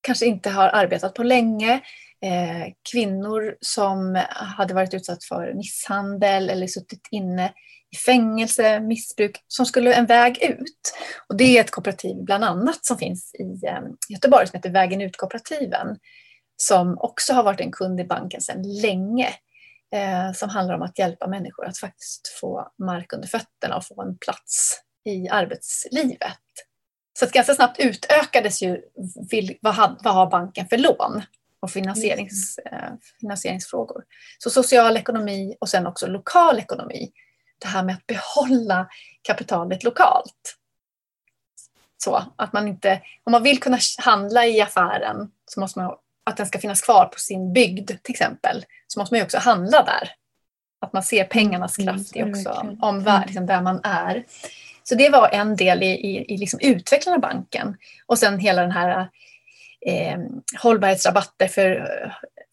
[0.00, 1.72] kanske inte har arbetat på länge,
[2.22, 7.52] eh, kvinnor som hade varit utsatt för misshandel eller suttit inne
[7.92, 10.94] i fängelse, missbruk, som skulle en väg ut.
[11.28, 15.00] Och det är ett kooperativ bland annat som finns i eh, Göteborg som heter Vägen
[15.00, 15.96] ut-kooperativen
[16.56, 19.28] som också har varit en kund i banken sedan länge.
[19.94, 24.02] Eh, som handlar om att hjälpa människor att faktiskt få mark under fötterna och få
[24.02, 26.38] en plats i arbetslivet.
[27.18, 28.80] Så att ganska snabbt utökades ju
[29.60, 31.22] vad, vad har banken för lån
[31.60, 32.84] och finansierings, mm.
[32.84, 34.04] eh, finansieringsfrågor.
[34.38, 37.12] Så social ekonomi och sen också lokal ekonomi.
[37.60, 38.88] Det här med att behålla
[39.22, 40.56] kapitalet lokalt.
[42.04, 46.36] Så att man inte, om man vill kunna handla i affären så måste man att
[46.36, 49.82] den ska finnas kvar på sin bygd till exempel, så måste man ju också handla
[49.82, 50.10] där.
[50.80, 54.24] Att man ser pengarnas mm, kraft i också, om var, liksom, där man är.
[54.82, 57.76] Så det var en del i, i, i liksom utvecklandet av banken.
[58.06, 59.08] Och sen hela den här
[59.86, 60.18] eh,
[60.62, 61.86] hållbarhetsrabatter för,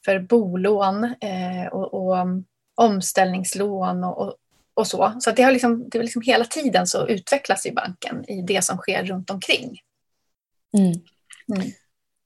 [0.06, 2.28] för bolån eh, och, och
[2.76, 4.36] omställningslån och, och,
[4.77, 5.13] och, så.
[5.19, 8.63] Så det har liksom, det är liksom hela tiden så utvecklas ju banken i det
[8.63, 9.79] som sker runt omkring.
[10.77, 10.93] Mm.
[11.55, 11.71] Mm.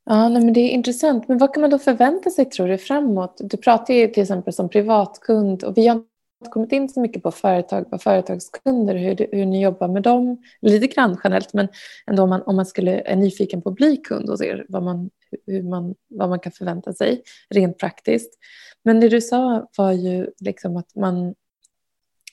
[0.06, 1.28] Ja, nej, men det är intressant.
[1.28, 3.38] Men vad kan man då förvänta sig tror du framåt?
[3.40, 7.24] Du pratar ju till exempel som privatkund och vi har inte kommit in så mycket
[7.24, 10.44] på företag och företagskunder, hur, hur ni jobbar med dem.
[10.62, 11.68] Lite grann generellt, men
[12.08, 14.84] ändå om man, om man skulle är nyfiken på att bli kund hos er, vad
[14.84, 15.10] man,
[15.48, 18.34] hur man, vad man kan förvänta sig rent praktiskt.
[18.84, 21.34] Men det du sa var ju liksom att man,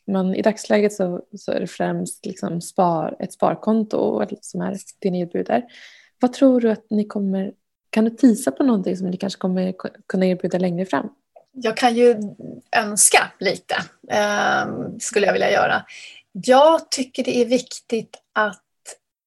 [0.09, 5.11] men i dagsläget så, så är det främst liksom spar, ett sparkonto som är det
[5.11, 5.64] ni erbjuder.
[6.21, 7.53] Vad tror du att ni kommer,
[7.90, 9.75] kan du tisa på någonting som ni kanske kommer
[10.07, 11.09] kunna erbjuda längre fram?
[11.53, 12.16] Jag kan ju
[12.77, 13.75] önska lite,
[14.11, 14.66] eh,
[14.99, 15.85] skulle jag vilja göra.
[16.33, 18.62] Jag tycker det är viktigt att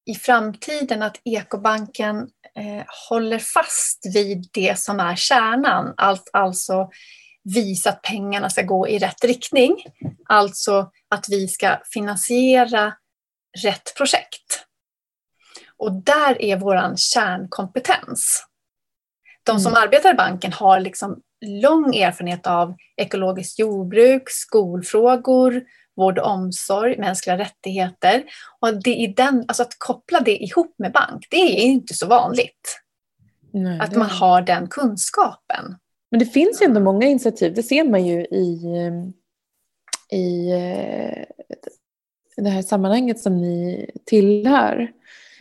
[0.06, 2.18] i framtiden att ekobanken
[2.56, 6.90] eh, håller fast vid det som är kärnan, allt, alltså
[7.44, 9.86] visa att pengarna ska gå i rätt riktning.
[10.26, 12.94] Alltså att vi ska finansiera
[13.64, 14.66] rätt projekt.
[15.78, 18.46] Och där är vår kärnkompetens.
[19.44, 19.84] De som mm.
[19.84, 25.64] arbetar i banken har liksom lång erfarenhet av ekologiskt jordbruk, skolfrågor,
[25.96, 28.24] vård och omsorg, mänskliga rättigheter.
[28.60, 32.08] Och det är den, alltså att koppla det ihop med bank, det är inte så
[32.08, 32.82] vanligt.
[33.54, 35.76] Nej, att man har den kunskapen.
[36.12, 38.62] Men det finns ju ändå många initiativ, det ser man ju i,
[40.12, 41.26] i eh,
[42.38, 44.92] det här sammanhanget som ni tillhör.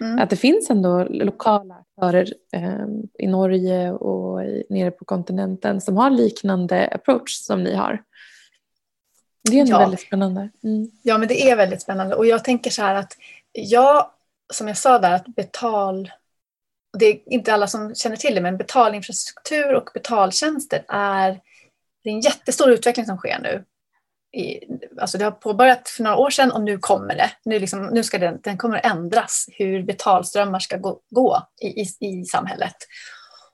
[0.01, 0.19] Mm.
[0.19, 2.87] Att det finns ändå lokala aktörer eh,
[3.19, 8.03] i Norge och i, nere på kontinenten som har liknande approach som ni har.
[9.51, 9.79] Det är ja.
[9.79, 10.49] väldigt spännande.
[10.65, 10.91] Mm.
[11.03, 12.15] Ja, men det är väldigt spännande.
[12.15, 13.17] Och jag tänker så här att
[13.53, 14.11] jag,
[14.53, 16.11] som jag sa där, att betal...
[16.99, 21.41] Det är inte alla som känner till det, men betalinfrastruktur och betaltjänster är,
[22.05, 23.65] det är en jättestor utveckling som sker nu
[24.33, 24.61] i,
[25.01, 27.31] alltså det har påbörjat för några år sedan och nu kommer det.
[27.45, 31.67] Nu, liksom, nu ska den, den kommer att ändras, hur betalströmmar ska gå, gå i,
[31.67, 32.77] i, i, samhället.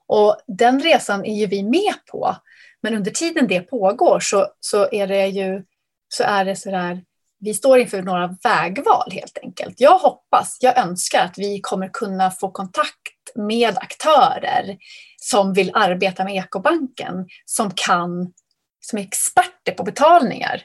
[0.07, 2.35] Och den resan är ju vi med på.
[2.81, 5.63] Men under tiden det pågår så, så är det ju
[6.09, 7.03] så är det så där...
[7.39, 9.81] vi står inför några vägval helt enkelt.
[9.81, 14.77] Jag hoppas, jag önskar att vi kommer kunna få kontakt med aktörer
[15.21, 18.33] som vill arbeta med ekobanken, som kan
[18.79, 20.63] som är experter på betalningar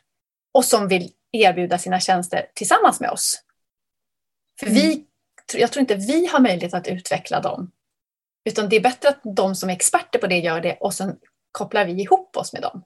[0.54, 3.42] och som vill erbjuda sina tjänster tillsammans med oss.
[4.60, 4.78] För mm.
[4.78, 5.06] vi,
[5.54, 7.70] jag tror inte vi har möjlighet att utveckla dem.
[8.44, 11.16] Utan det är bättre att de som är experter på det gör det och sen
[11.52, 12.84] kopplar vi ihop oss med dem.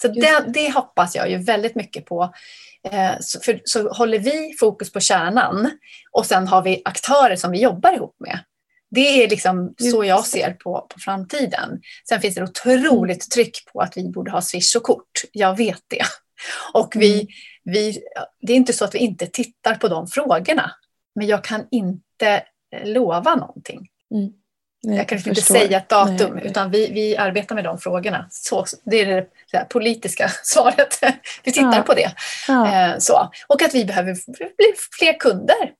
[0.00, 2.34] Så det, det, hoppas jag ju väldigt mycket på.
[2.90, 5.70] Eh, så, för, så håller vi fokus på kärnan
[6.12, 8.38] och sen har vi aktörer som vi jobbar ihop med.
[8.94, 11.80] Det är liksom så jag ser på, på framtiden.
[12.08, 15.22] Sen finns det otroligt tryck på att vi borde ha Swish och kort.
[15.32, 16.02] Jag vet det.
[16.72, 17.26] Och vi, mm.
[17.64, 17.98] vi,
[18.40, 20.70] det är inte så att vi inte tittar på de frågorna.
[21.14, 22.42] Men jag kan inte
[22.76, 23.88] eh, lova någonting.
[24.14, 24.32] Mm.
[24.84, 27.78] Nej, jag kan jag inte säga ett datum, Nej, utan vi, vi arbetar med de
[27.78, 28.26] frågorna.
[28.30, 31.00] Så, det är det, det politiska svaret.
[31.42, 31.82] vi tittar ja.
[31.82, 32.12] på det.
[32.48, 32.88] Ja.
[32.88, 33.30] Eh, så.
[33.46, 34.12] Och att vi behöver
[34.56, 35.72] bli fler kunder.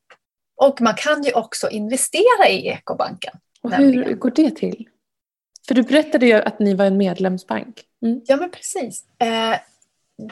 [0.57, 3.35] Och man kan ju också investera i ekobanken.
[3.63, 4.89] Och hur går det till?
[5.69, 7.83] För du berättade ju att ni var en medlemsbank.
[8.03, 8.21] Mm.
[8.27, 9.05] Ja, men precis.
[9.19, 9.59] Eh,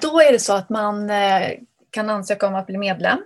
[0.01, 1.51] då är det så att man eh,
[1.91, 3.19] kan ansöka om att bli medlem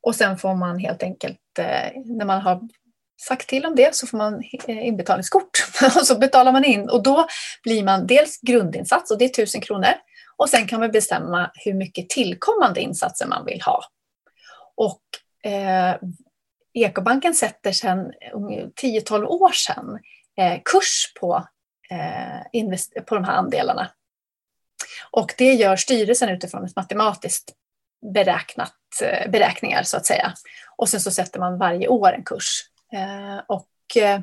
[0.00, 2.60] och sen får man helt enkelt, eh, när man har
[3.20, 5.50] sagt till om det så får man eh, inbetalningskort
[5.96, 7.26] och så betalar man in och då
[7.62, 9.92] blir man dels grundinsats och det är 1000 kronor
[10.36, 13.84] och sen kan man bestämma hur mycket tillkommande insatser man vill ha.
[14.74, 15.02] Och
[15.50, 15.96] eh,
[16.84, 18.12] Ekobanken sätter sedan
[18.82, 19.98] 10-12 år sedan
[20.36, 21.46] eh, kurs på,
[21.90, 23.90] eh, på de här andelarna.
[25.10, 27.54] Och det gör styrelsen utifrån ett matematiskt
[28.14, 30.34] beräknat, eh, beräkningar så att säga.
[30.76, 32.62] Och sen så sätter man varje år en kurs.
[32.92, 34.20] Eh, och eh,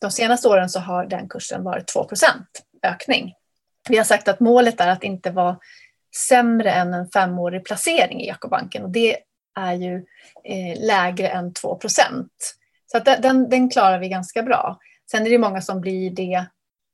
[0.00, 2.06] de senaste åren så har den kursen varit 2%
[2.82, 3.34] ökning.
[3.88, 5.58] Vi har sagt att målet är att inte vara
[6.28, 9.16] sämre än en femårig placering i Ekobanken och det
[9.60, 10.06] är ju
[10.44, 12.28] eh, lägre än 2%
[12.86, 14.78] Så att den, den klarar vi ganska bra.
[15.10, 16.46] Sen är det många som blir det,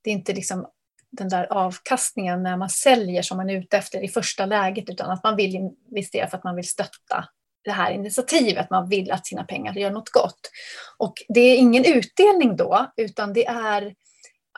[0.04, 0.66] det är inte liksom
[1.10, 5.10] den där avkastningen när man säljer som man är ute efter i första läget utan
[5.10, 7.28] att man vill investera för att man vill stötta
[7.64, 10.50] det här initiativet, man vill att sina pengar gör något gott.
[10.96, 13.94] Och det är ingen utdelning då utan det är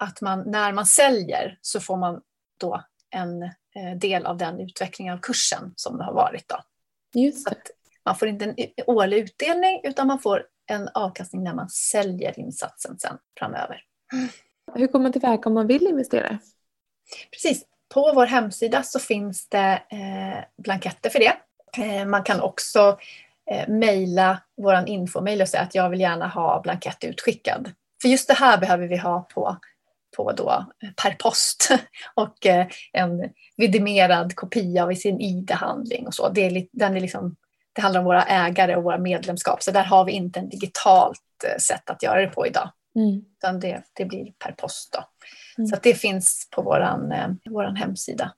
[0.01, 2.21] att man när man säljer så får man
[2.61, 6.49] då en eh, del av den utvecklingen av kursen som det har varit.
[6.49, 6.61] Då.
[7.21, 7.57] Just det.
[8.09, 8.55] Man får inte en
[8.87, 13.83] årlig utdelning utan man får en avkastning när man säljer insatsen sen framöver.
[14.75, 16.39] Hur går man tillväga om man vill investera?
[17.31, 17.65] Precis.
[17.95, 21.37] På vår hemsida så finns det eh, blanketter för det.
[21.85, 22.99] Eh, man kan också
[23.51, 27.73] eh, mejla vår infomail och säga att jag vill gärna ha blankett utskickad.
[28.03, 29.57] För just det här behöver vi ha på,
[30.17, 30.67] på då,
[31.03, 31.69] per post
[32.15, 32.47] och
[32.93, 36.29] en vidimerad kopia av sin ID-handling och så.
[36.29, 37.37] Det, är, den är liksom
[37.79, 39.63] det handlar om våra ägare och våra medlemskap.
[39.63, 42.71] Så där har vi inte en digitalt eh, sätt att göra det på idag.
[42.97, 43.25] Mm.
[43.37, 44.93] Utan det, det blir per post.
[44.93, 45.05] Då.
[45.59, 45.69] Mm.
[45.69, 48.33] Så det finns på vår eh, våran hemsida.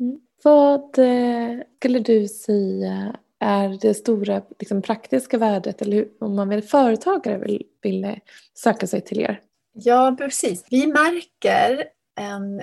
[0.00, 0.20] Mm.
[0.42, 6.48] Vad eh, skulle du säga är det stora liksom, praktiska värdet eller hur, om man
[6.48, 8.20] vill företagare vill, vill
[8.54, 9.40] söka sig till er?
[9.72, 10.64] Ja, precis.
[10.70, 11.84] Vi märker
[12.20, 12.62] en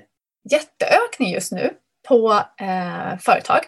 [0.51, 1.73] jätteökning just nu
[2.07, 3.59] på eh, företag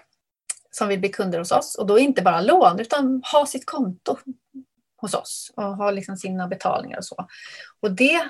[0.72, 1.76] som vill bli kunder hos oss.
[1.76, 4.18] Och då inte bara lån utan ha sitt konto
[4.98, 7.28] hos oss och ha liksom sina betalningar och så.
[7.80, 8.22] Och det,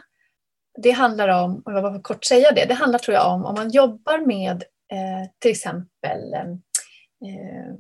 [0.82, 3.56] det handlar om, och jag bara kort säga det, det handlar tror jag om om
[3.56, 6.50] man jobbar med eh, till exempel eh,
[7.30, 7.76] eh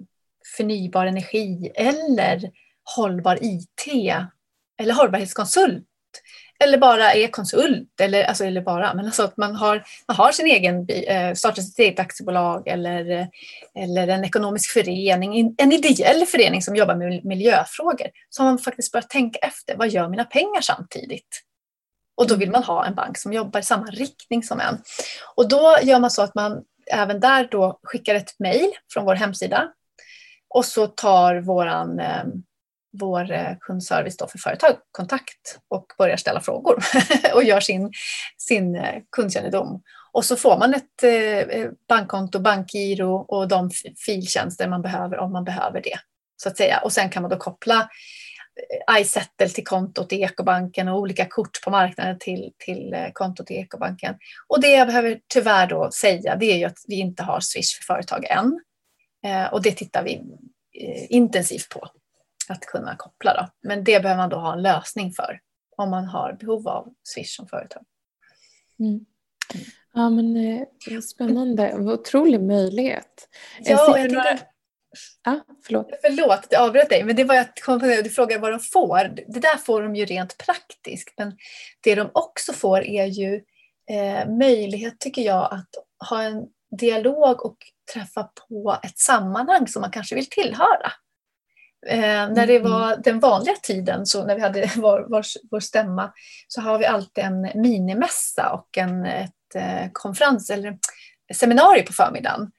[0.57, 2.51] förnybar energi eller
[2.95, 3.87] hållbar IT
[4.81, 5.87] eller hållbarhetskonsult
[6.63, 10.31] eller bara är konsult, eller, alltså, eller bara, men alltså att man har, man har
[10.31, 13.27] sin egen, eh, startar sitt eget aktiebolag eller,
[13.75, 18.91] eller en ekonomisk förening, en ideell förening som jobbar med miljöfrågor, så har man faktiskt
[18.91, 21.41] börjat tänka efter, vad gör mina pengar samtidigt?
[22.17, 24.77] Och då vill man ha en bank som jobbar i samma riktning som en.
[25.35, 29.15] Och då gör man så att man även där då skickar ett mejl från vår
[29.15, 29.71] hemsida
[30.49, 32.23] och så tar våran eh,
[32.91, 36.83] vår eh, kundservice då för företag kontakt och börjar ställa frågor
[37.33, 37.91] och gör sin,
[38.37, 39.81] sin eh, kundkännedom.
[40.11, 43.69] Och så får man ett eh, bankkonto, bankgiro och de
[44.05, 45.99] filtjänster man behöver om man behöver det.
[46.37, 46.79] Så att säga.
[46.83, 47.89] Och sen kan man då koppla
[48.99, 54.15] iSettle till kontot i Ekobanken och olika kort på marknaden till, till kontot i Ekobanken.
[54.47, 57.77] Och det jag behöver tyvärr då säga det är ju att vi inte har Swish
[57.77, 58.59] för företag än.
[59.51, 60.21] och det tittar vi
[61.09, 61.87] intensivt på
[62.49, 63.33] att kunna koppla.
[63.33, 63.67] Då.
[63.67, 65.39] Men det behöver man då ha en lösning för
[65.77, 67.83] om man har behov av Swish som företag.
[68.79, 69.05] Mm.
[69.93, 73.29] Ja men eh, spännande, otrolig möjlighet.
[73.59, 74.39] Ja, jag några...
[75.23, 75.89] ah, förlåt.
[76.01, 79.15] Förlåt jag avbröt dig, men det var jag kom på du frågade vad de får.
[79.27, 81.37] Det där får de ju rent praktiskt, men
[81.81, 83.41] det de också får är ju
[83.89, 85.69] eh, möjlighet, tycker jag, att
[86.09, 86.45] ha en
[86.77, 87.57] dialog och
[87.93, 90.91] träffa på ett sammanhang som man kanske vill tillhöra.
[91.87, 92.71] Eh, när det mm.
[92.71, 96.13] var den vanliga tiden, så när vi hade vår, vår, vår stämma,
[96.47, 100.77] så har vi alltid en minimässa och en ett, eh, konferens eller
[101.33, 102.51] seminarium på förmiddagen.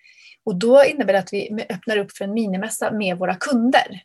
[0.45, 4.03] Och då innebär det att vi öppnar upp för en minimässa med våra kunder.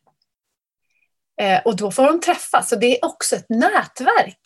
[1.41, 4.41] Eh, och då får de träffas, så det är också ett nätverk.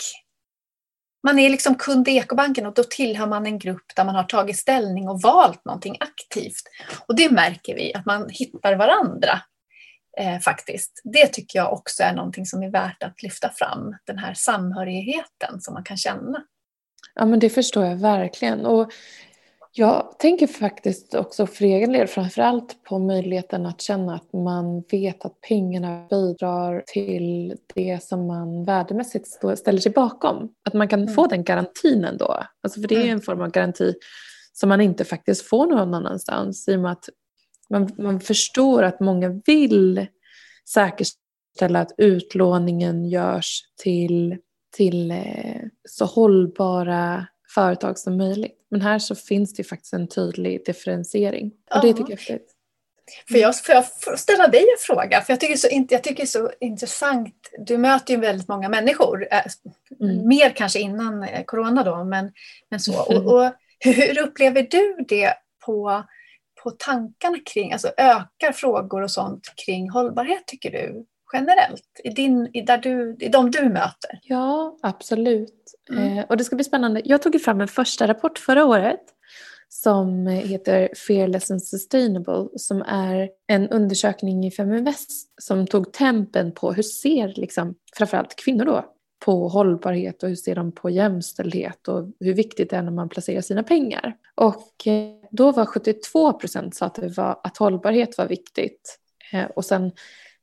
[1.24, 4.24] Man är liksom kund i Ekobanken och då tillhör man en grupp där man har
[4.24, 6.64] tagit ställning och valt någonting aktivt.
[7.08, 9.42] Och det märker vi, att man hittar varandra
[10.18, 11.02] eh, faktiskt.
[11.04, 15.62] Det tycker jag också är någonting som är värt att lyfta fram, den här samhörigheten
[15.62, 16.44] som man kan känna.
[17.16, 18.66] Ja men det förstår jag verkligen.
[18.66, 18.92] Och
[19.74, 25.26] jag tänker faktiskt också för egen del framförallt på möjligheten att känna att man vet
[25.26, 30.50] att pengarna bidrar till det som man värdemässigt ställer sig bakom.
[30.66, 31.14] Att man kan mm.
[31.14, 32.44] få den garantin ändå.
[32.64, 33.12] Alltså för det är mm.
[33.12, 33.94] en form av garanti
[34.54, 37.10] som man inte faktiskt får någon annanstans i och med att
[37.72, 40.08] man, man förstår att många vill
[40.70, 44.38] säkerställa att utlåningen görs till,
[44.76, 48.58] till eh, så hållbara företag som möjligt.
[48.72, 51.52] Men här så finns det faktiskt en tydlig differentiering.
[51.76, 52.56] Och det tycker jag är häftigt.
[53.30, 55.22] Får jag, får jag ställa dig en fråga?
[55.22, 57.36] För jag tycker, så, jag tycker det är så intressant.
[57.58, 59.28] Du möter ju väldigt många människor.
[59.32, 59.42] Eh,
[60.02, 60.28] mm.
[60.28, 62.32] Mer kanske innan eh, corona då, men,
[62.70, 63.02] men så.
[63.02, 65.34] Och, och hur upplever du det
[65.66, 66.04] på,
[66.64, 71.06] på tankarna kring, alltså ökar frågor och sånt kring hållbarhet tycker du?
[71.34, 74.20] generellt i, din, i, där du, i de du möter?
[74.22, 75.74] Ja, absolut.
[75.90, 76.18] Mm.
[76.18, 77.02] Eh, och det ska bli spännande.
[77.06, 79.02] Jag tog fram en första rapport förra året
[79.70, 86.74] som heter Fearless and Sustainable som är en undersökning i Feminvest som tog tempen på
[86.74, 88.86] hur ser liksom, framförallt kvinnor då
[89.26, 93.10] på hållbarhet och hur ser de på jämställdhet och hur viktigt det är när man
[93.10, 94.16] placerar sina pengar.
[94.36, 99.00] Och eh, då var 72 procent sa att, det var, att hållbarhet var viktigt.
[99.34, 99.92] Eh, och sen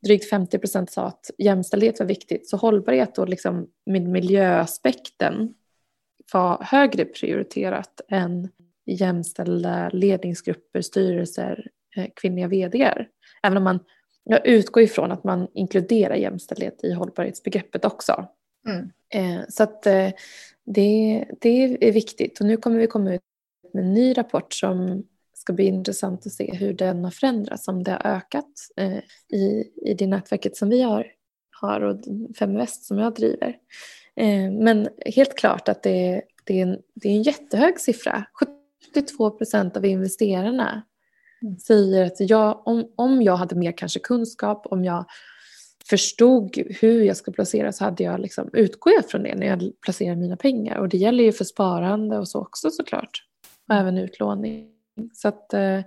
[0.06, 2.48] drygt 50 procent sa att jämställdhet var viktigt.
[2.48, 5.54] Så hållbarhet och liksom med miljöaspekten
[6.32, 8.48] var högre prioriterat än
[8.86, 11.66] jämställda ledningsgrupper, styrelser,
[11.96, 13.08] eh, kvinnliga vdar.
[13.42, 13.80] Även om man,
[14.24, 18.28] jag utgår ifrån att man inkluderar jämställdhet i hållbarhetsbegreppet också.
[18.68, 18.90] Mm.
[19.10, 20.10] Eh, så att eh,
[20.64, 23.20] det, det är viktigt och nu kommer vi komma ut
[23.72, 25.04] med en ny rapport som
[25.34, 28.52] ska bli intressant att se hur den har förändrats, om det har ökat
[29.32, 31.06] i, i det nätverket som vi har,
[31.60, 31.96] har och
[32.38, 33.56] Feminvest som jag driver.
[34.60, 38.24] Men helt klart att det, det, är, en, det är en jättehög siffra.
[38.94, 40.82] 72 procent av investerarna
[41.42, 41.58] mm.
[41.58, 45.04] säger att jag, om, om jag hade mer kanske kunskap, om jag
[45.90, 49.72] förstod hur jag ska placera så hade jag liksom, utgår jag från det när jag
[49.80, 50.76] placerar mina pengar.
[50.78, 53.24] Och det gäller ju för sparande och så också såklart.
[53.68, 54.70] Och även utlåning.
[55.12, 55.80] Så att, eh,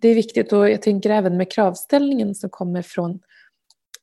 [0.00, 3.20] det är viktigt och jag tänker även med kravställningen som kommer från,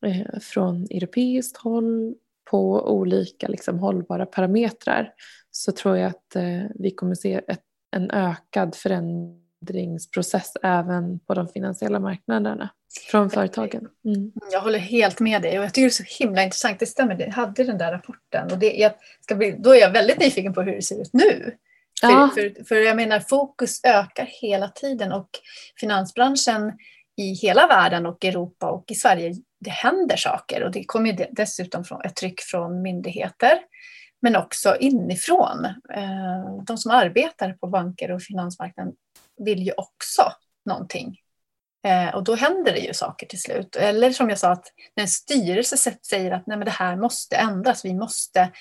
[0.06, 2.16] eh, från europeiskt håll
[2.52, 5.14] på olika liksom, hållbara parametrar
[5.52, 11.34] så tror jag att eh, vi kommer se ett en ökad förändring förändringsprocess även på
[11.34, 12.70] de finansiella marknaderna
[13.12, 13.88] från företagen.
[14.06, 14.32] Mm.
[14.52, 16.80] Jag håller helt med dig och jag tycker det är så himla intressant.
[16.80, 18.92] Det stämmer, jag hade den där rapporten och det, jag
[19.22, 21.56] ska bli, då är jag väldigt nyfiken på hur det ser ut nu.
[22.02, 22.32] Ja.
[22.36, 25.30] För, för, för jag menar fokus ökar hela tiden och
[25.80, 26.74] finansbranschen
[27.18, 31.84] i hela världen och Europa och i Sverige, det händer saker och det kommer dessutom
[31.84, 33.60] från ett tryck från myndigheter
[34.22, 35.66] men också inifrån.
[35.94, 38.94] Eh, de som arbetar på banker och finansmarknaden
[39.46, 40.32] vill ju också
[40.66, 41.18] någonting.
[41.88, 43.76] Eh, och då händer det ju saker till slut.
[43.76, 47.36] Eller som jag sa, att när en styrelse säger att Nej, men det här måste
[47.36, 48.52] ändras, vi måste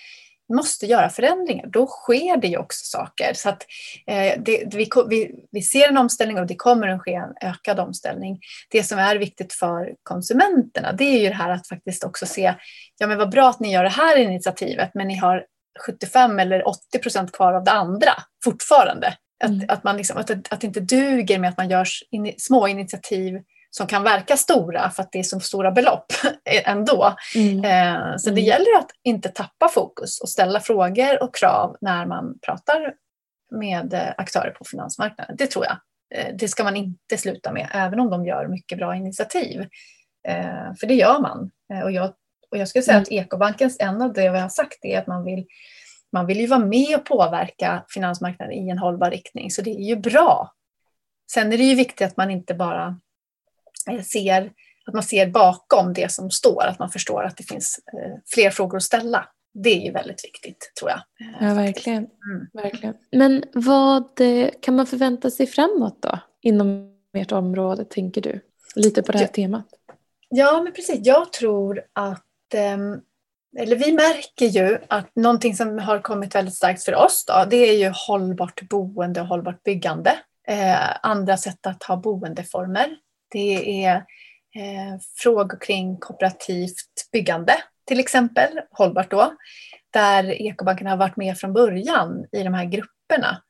[0.48, 3.32] måste göra förändringar, då sker det ju också saker.
[3.34, 3.66] Så att,
[4.06, 7.80] eh, det, vi, vi, vi, ser en omställning och det kommer att ske en ökad
[7.80, 8.40] omställning.
[8.70, 12.54] Det som är viktigt för konsumenterna det är ju det här att faktiskt också se,
[12.98, 15.46] ja men vad bra att ni gör det här initiativet men ni har
[15.86, 18.12] 75 eller 80 procent kvar av det andra
[18.44, 19.14] fortfarande.
[19.44, 19.60] Mm.
[19.60, 22.68] Att, att, man liksom, att, att det inte duger med att man gör in, små
[22.68, 26.12] initiativ som kan verka stora för att det är så stora belopp
[26.44, 27.14] ändå.
[27.34, 27.64] Mm.
[27.64, 28.44] Eh, så det mm.
[28.44, 32.94] gäller att inte tappa fokus och ställa frågor och krav när man pratar
[33.50, 35.36] med eh, aktörer på finansmarknaden.
[35.38, 35.76] Det tror jag.
[36.14, 39.66] Eh, det ska man inte sluta med, även om de gör mycket bra initiativ.
[40.80, 41.50] För det gör man.
[41.84, 42.12] Och jag,
[42.50, 43.02] och jag skulle säga mm.
[43.02, 45.46] att Ekobankens, en av det vi har sagt är att man vill
[46.12, 49.84] man vill ju vara med och påverka finansmarknaden i en hållbar riktning, så det är
[49.84, 50.52] ju bra.
[51.32, 53.00] Sen är det ju viktigt att man inte bara
[53.90, 54.52] Eh, ser,
[54.86, 58.50] att man ser bakom det som står, att man förstår att det finns eh, fler
[58.50, 59.28] frågor att ställa.
[59.54, 61.00] Det är ju väldigt viktigt tror jag.
[61.40, 61.98] Ja, verkligen.
[61.98, 62.46] Mm.
[62.52, 62.94] verkligen.
[63.12, 68.40] Men vad eh, kan man förvänta sig framåt då inom ert område, tänker du?
[68.74, 69.32] Lite på det här ja.
[69.32, 69.66] temat.
[70.28, 71.00] Ja, men precis.
[71.02, 73.00] Jag tror att ehm,
[73.58, 77.56] eller vi märker ju att någonting som har kommit väldigt starkt för oss då, det
[77.56, 80.18] är ju hållbart boende och hållbart byggande.
[80.48, 82.96] Eh, andra sätt att ha boendeformer.
[83.30, 83.94] Det är
[84.54, 87.54] eh, frågor kring kooperativt byggande
[87.86, 89.34] till exempel, hållbart då,
[89.90, 93.42] där ekobanken har varit med från början i de här grupperna.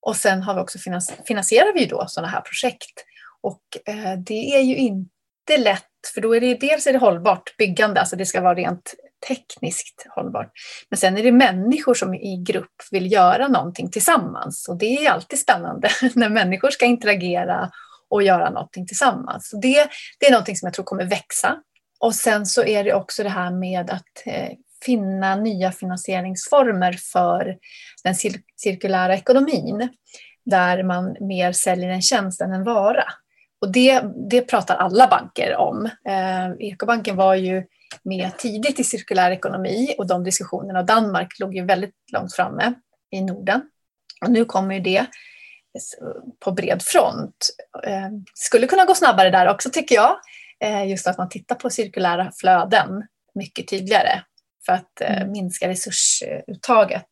[0.00, 3.04] Och sen har vi också finans finansierar vi då sådana här projekt.
[3.40, 5.84] Och eh, det är ju inte lätt,
[6.14, 8.94] för då är det dels är det hållbart byggande, alltså det ska vara rent
[9.28, 10.52] tekniskt hållbart.
[10.88, 15.10] Men sen är det människor som i grupp vill göra någonting tillsammans och det är
[15.10, 17.70] alltid spännande när människor ska interagera
[18.10, 19.50] och göra någonting tillsammans.
[19.50, 21.56] Så det, det är någonting som jag tror kommer växa.
[22.00, 24.50] Och sen så är det också det här med att eh,
[24.84, 27.56] finna nya finansieringsformer för
[28.04, 29.88] den cir cirkulära ekonomin
[30.44, 33.04] där man mer säljer en tjänst än en vara.
[33.60, 35.84] Och det, det pratar alla banker om.
[35.84, 37.64] Eh, Ekobanken var ju
[38.02, 40.78] med tidigt i cirkulär ekonomi och de diskussionerna.
[40.78, 42.74] Och Danmark låg ju väldigt långt framme
[43.10, 43.62] i Norden.
[44.24, 45.06] Och nu kommer ju det
[46.44, 47.50] på bred front.
[47.86, 50.16] Eh, skulle kunna gå snabbare där också tycker jag.
[50.60, 54.22] Eh, just att man tittar på cirkulära flöden mycket tydligare
[54.66, 55.32] för att eh, mm.
[55.32, 57.08] minska resursuttaget.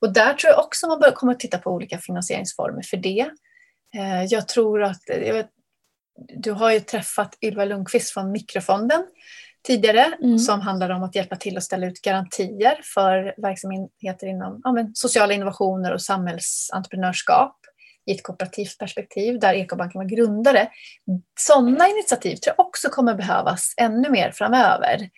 [0.00, 3.30] Och där tror jag också man kommer att titta på olika finansieringsformer för det.
[4.28, 5.48] Jag tror att, jag vet,
[6.36, 9.06] du har ju träffat Ylva Lundqvist från Mikrofonden
[9.66, 10.38] tidigare mm.
[10.38, 14.94] som handlar om att hjälpa till att ställa ut garantier för verksamheter inom ja, men,
[14.94, 17.56] sociala innovationer och samhällsentreprenörskap
[18.06, 20.68] i ett kooperativt perspektiv där Ekobanken var grundare.
[21.40, 25.10] Sådana initiativ tror jag också kommer behövas ännu mer framöver.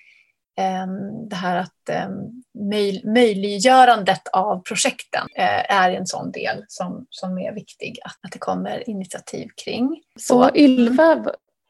[0.58, 2.42] Ehm, det här att ehm,
[3.14, 8.90] möjliggörandet av projekten eh, är en sån del som, som är viktig att det kommer
[8.90, 10.02] initiativ kring.
[10.18, 11.24] Så Ylva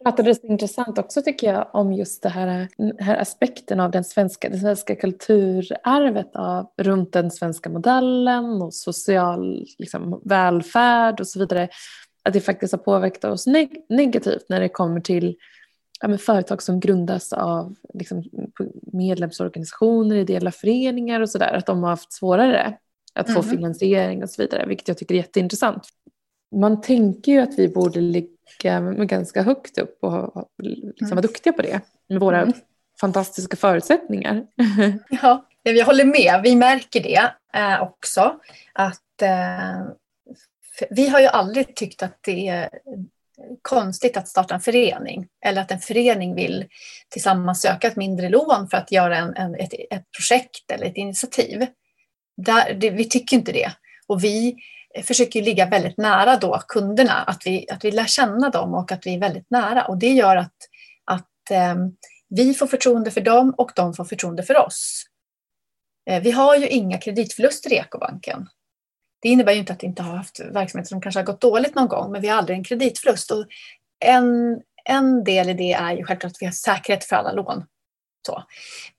[0.04, 4.04] pratade så intressant också tycker jag om just det här, den här aspekten av den
[4.04, 11.38] svenska, det svenska kulturarvet av, runt den svenska modellen och social liksom, välfärd och så
[11.38, 11.68] vidare.
[12.22, 15.36] Att det faktiskt har påverkat oss neg negativt när det kommer till
[16.00, 18.24] ja, företag som grundas av liksom,
[18.92, 21.52] medlemsorganisationer, ideella föreningar och sådär.
[21.52, 22.78] Att de har haft svårare
[23.14, 23.42] att mm.
[23.42, 24.66] få finansiering och så vidare.
[24.66, 25.88] Vilket jag tycker är jätteintressant.
[26.56, 28.00] Man tänker ju att vi borde
[28.62, 32.54] ligga ganska högt upp och liksom vara duktiga på det med våra mm.
[33.00, 34.46] fantastiska förutsättningar.
[35.22, 36.40] ja, jag håller med.
[36.42, 38.38] Vi märker det eh, också.
[38.72, 39.86] Att, eh,
[40.90, 42.68] vi har ju aldrig tyckt att det är
[43.62, 46.66] konstigt att starta en förening eller att en förening vill
[47.08, 50.96] tillsammans söka ett mindre lån för att göra en, en ett, ett, projekt eller ett
[50.96, 51.66] initiativ.
[52.36, 53.72] Där, det, vi tycker inte det.
[54.06, 54.56] Och vi
[54.94, 58.92] Eh, försöker ligga väldigt nära då kunderna, att vi, att vi lär känna dem och
[58.92, 59.84] att vi är väldigt nära.
[59.84, 60.56] Och det gör att,
[61.04, 61.74] att eh,
[62.28, 65.04] vi får förtroende för dem och de får förtroende för oss.
[66.10, 68.48] Eh, vi har ju inga kreditförluster i Ekobanken.
[69.22, 71.74] Det innebär ju inte att vi inte har haft verksamheter som kanske har gått dåligt
[71.74, 73.30] någon gång, men vi har aldrig en kreditförlust.
[73.30, 73.46] Och
[74.04, 77.64] en, en del i det är ju självklart att vi har säkerhet för alla lån.
[78.26, 78.44] Så.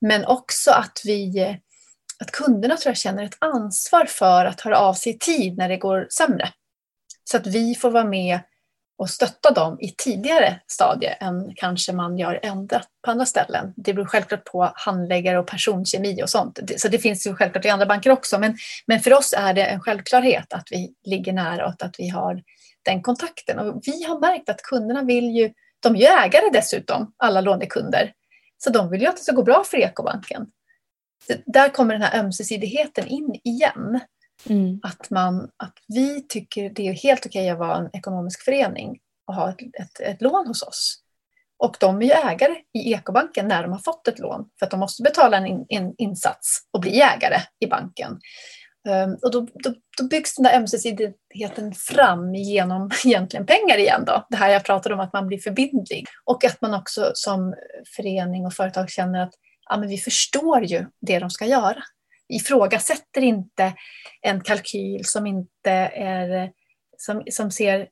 [0.01, 1.55] Men också att vi eh,
[2.21, 5.69] att kunderna tror jag känner ett ansvar för att höra av sig i tid när
[5.69, 6.49] det går sämre.
[7.23, 8.39] Så att vi får vara med
[8.97, 13.73] och stötta dem i tidigare stadier än kanske man gör ändrat på andra ställen.
[13.75, 16.59] Det beror självklart på handläggare och personkemi och sånt.
[16.77, 18.39] Så det finns ju självklart i andra banker också.
[18.39, 18.57] Men,
[18.87, 22.43] men för oss är det en självklarhet att vi ligger nära och att vi har
[22.85, 23.59] den kontakten.
[23.59, 28.13] Och vi har märkt att kunderna vill ju, de är ju ägare dessutom, alla lånekunder.
[28.57, 30.47] Så de vill ju att det ska gå bra för Ekobanken
[31.45, 33.99] där kommer den här ömsesidigheten in igen.
[34.49, 34.79] Mm.
[34.83, 39.35] Att, man, att vi tycker det är helt okej att vara en ekonomisk förening och
[39.35, 40.97] ha ett, ett, ett lån hos oss.
[41.63, 44.71] Och de är ju ägare i Ekobanken när de har fått ett lån för att
[44.71, 48.19] de måste betala en, in, en insats och bli ägare i banken.
[48.89, 54.03] Um, och då, då, då, byggs den där ömsesidigheten fram genom egentligen pengar igen.
[54.05, 54.25] Då.
[54.29, 56.07] Det här jag pratade om att man blir förbindlig.
[56.25, 57.55] Och att man också som
[57.95, 59.33] förening och företag känner att
[59.71, 61.83] ja, men vi förstår ju det de ska göra.
[62.27, 63.73] Vi ifrågasätter inte
[64.21, 66.51] en kalkyl som inte är
[66.97, 67.87] som, som ser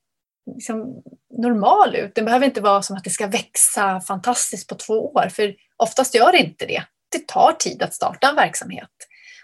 [0.56, 1.04] liksom
[1.38, 2.16] normal ut.
[2.16, 6.16] Den behöver inte vara som att det ska växa fantastiskt på två år, för oftast
[6.16, 6.84] gör det inte det.
[7.12, 8.90] Det tar tid att starta en verksamhet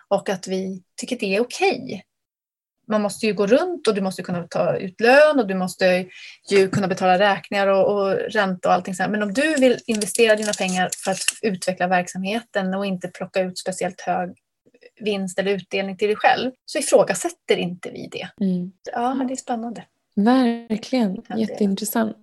[0.08, 1.84] och att vi tycker det är okej.
[1.84, 2.02] Okay
[2.88, 6.06] man måste ju gå runt och du måste kunna ta ut lön och du måste
[6.52, 9.12] ju kunna betala räkningar och, och ränta och allting sånt.
[9.12, 13.58] Men om du vill investera dina pengar för att utveckla verksamheten och inte plocka ut
[13.58, 14.36] speciellt hög
[15.00, 18.46] vinst eller utdelning till dig själv så ifrågasätter inte vi det.
[18.46, 18.72] Mm.
[18.92, 19.84] Ja, men det är spännande.
[20.16, 22.18] Verkligen, jätteintressant.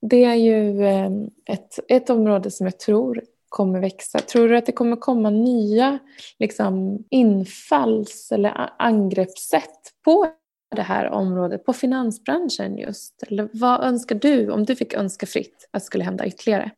[0.00, 1.10] Det är ju eh,
[1.46, 3.22] ett, ett område som jag tror
[3.54, 4.18] kommer växa?
[4.18, 5.98] Tror du att det kommer komma nya
[6.38, 10.26] liksom, infalls eller angreppssätt på
[10.76, 13.22] det här området, på finansbranschen just?
[13.22, 16.70] Eller vad önskar du, om du fick önska fritt, att skulle hända ytterligare?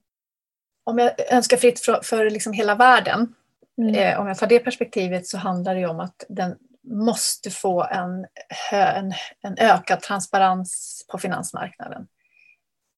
[0.85, 3.35] Om jag önskar fritt för, för liksom hela världen,
[3.79, 3.95] mm.
[3.95, 8.27] eh, om jag tar det perspektivet så handlar det om att den måste få en,
[8.73, 9.13] en,
[9.43, 12.07] en ökad transparens på finansmarknaden.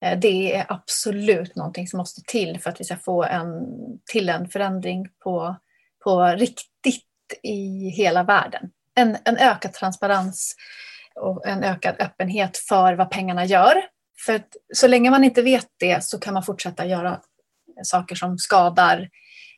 [0.04, 3.66] Eh, det är absolut någonting som måste till för att vi ska få en,
[4.10, 5.56] till en förändring på,
[6.04, 7.04] på riktigt
[7.42, 8.70] i hela världen.
[8.94, 10.54] En, en ökad transparens
[11.14, 13.74] och en ökad öppenhet för vad pengarna gör.
[14.26, 17.20] För att så länge man inte vet det så kan man fortsätta göra
[17.82, 19.08] saker som skadar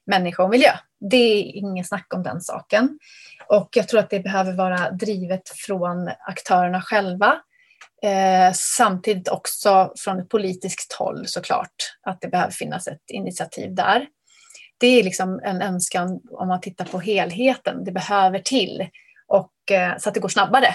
[0.07, 0.70] människa och miljö.
[1.11, 2.99] Det är inget snack om den saken.
[3.47, 7.41] Och jag tror att det behöver vara drivet från aktörerna själva
[8.03, 14.07] Eh, samtidigt också från ett politiskt håll såklart att det behöver finnas ett initiativ där.
[14.78, 17.84] Det är liksom en önskan om man tittar på helheten.
[17.84, 18.88] Det behöver till
[19.28, 20.74] och, eh, så att det går snabbare.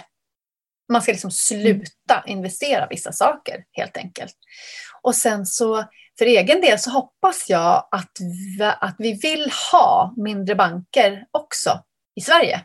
[0.91, 4.35] Man ska liksom sluta investera vissa saker helt enkelt.
[5.01, 5.83] Och sen så
[6.17, 11.83] för egen del så hoppas jag att vi, att vi vill ha mindre banker också
[12.15, 12.61] i Sverige.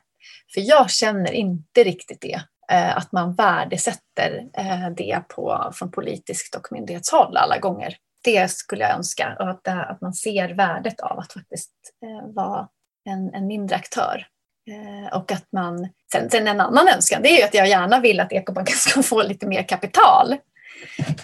[0.55, 2.43] För jag känner inte riktigt det.
[2.71, 7.97] Eh, att man värdesätter eh, det på, från politiskt och myndighetshåll alla gånger.
[8.25, 11.73] Det skulle jag önska, och att, eh, att man ser värdet av att faktiskt
[12.05, 12.69] eh, vara
[13.05, 14.27] en, en mindre aktör.
[14.71, 18.01] Eh, och att man, sen, sen en annan önskan det är ju att jag gärna
[18.01, 20.37] vill att Ekobanken ska få lite mer kapital.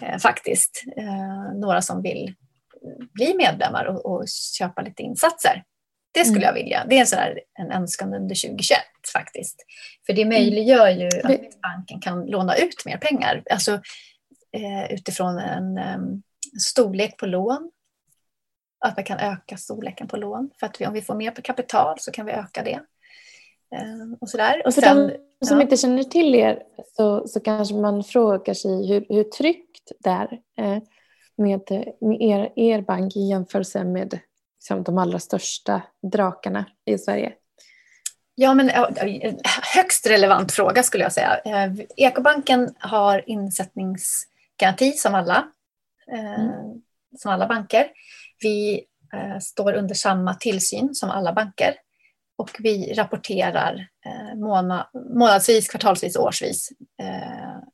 [0.00, 0.84] Eh, faktiskt.
[1.54, 2.34] några som vill
[3.14, 4.28] bli medlemmar och, och
[4.58, 5.62] köpa lite insatser.
[6.12, 6.56] Det skulle mm.
[6.56, 6.84] jag vilja.
[6.88, 8.78] Det är en, sån här, en önskan under 2021
[9.12, 9.56] faktiskt.
[10.06, 11.32] För det möjliggör ju mm.
[11.32, 13.42] att banken kan låna ut mer pengar.
[13.50, 13.72] Alltså
[14.52, 16.22] eh, utifrån en um,
[16.60, 17.70] storlek på lån.
[18.84, 20.50] Att man kan öka storleken på lån.
[20.60, 22.80] För att vi, om vi får mer på kapital så kan vi öka det.
[23.74, 24.62] Eh, och sådär.
[24.66, 25.62] Och för sen, de som ja.
[25.62, 26.62] inte känner till er
[26.96, 30.82] så, så kanske man frågar sig hur, hur tryggt det är eh,
[31.36, 31.60] med,
[32.00, 34.18] med er, er bank i jämförelse med
[34.66, 37.32] liksom, de allra största drakarna i Sverige?
[38.34, 38.70] Ja, men
[39.74, 41.38] högst relevant fråga skulle jag säga.
[41.44, 45.48] Eh, Ekobanken har insättningsgaranti som alla,
[46.12, 46.82] eh, mm.
[47.18, 47.86] som alla banker.
[48.42, 51.74] Vi eh, står under samma tillsyn som alla banker
[52.38, 53.88] och vi rapporterar
[54.34, 56.68] månad, månadsvis, kvartalsvis årsvis.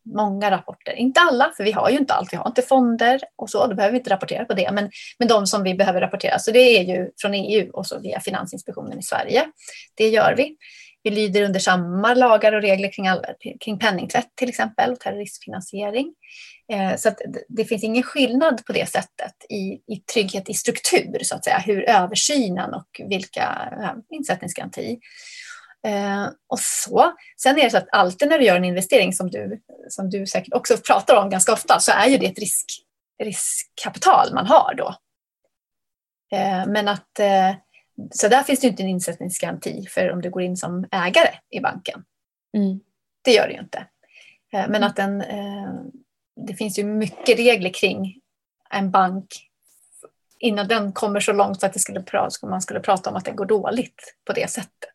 [0.05, 0.93] Många rapporter.
[0.93, 2.33] Inte alla, för vi har ju inte allt.
[2.33, 4.71] Vi har inte fonder och så, då behöver vi inte rapportera på det.
[4.73, 8.01] Men, men de som vi behöver rapportera, så det är ju från EU och så
[8.01, 9.45] via Finansinspektionen i Sverige.
[9.95, 10.57] Det gör vi.
[11.05, 13.25] Vi lyder under samma lagar och regler kring, all,
[13.65, 16.15] kring penningtvätt till exempel och terroristfinansiering.
[16.73, 17.11] Eh, så
[17.49, 21.59] det finns ingen skillnad på det sättet i, i trygghet i struktur, så att säga,
[21.59, 24.99] hur översynen och vilka ja, insättningsgaranti.
[25.87, 27.13] Eh, och så.
[27.43, 30.27] Sen är det så att alltid när du gör en investering som du, som du
[30.27, 32.67] säkert också pratar om ganska ofta så är ju det ett risk,
[33.23, 34.95] riskkapital man har då.
[36.33, 37.55] Eh, men att eh,
[38.11, 41.61] så där finns det inte en insättningsgaranti för om du går in som ägare i
[41.61, 42.05] banken.
[42.57, 42.81] Mm.
[43.23, 43.87] Det gör det ju inte.
[44.53, 45.75] Eh, men att den, eh,
[46.47, 48.21] det finns ju mycket regler kring
[48.71, 49.49] en bank
[50.39, 52.05] innan den kommer så långt så att det skulle,
[52.43, 54.92] man skulle prata om att den går dåligt på det sättet.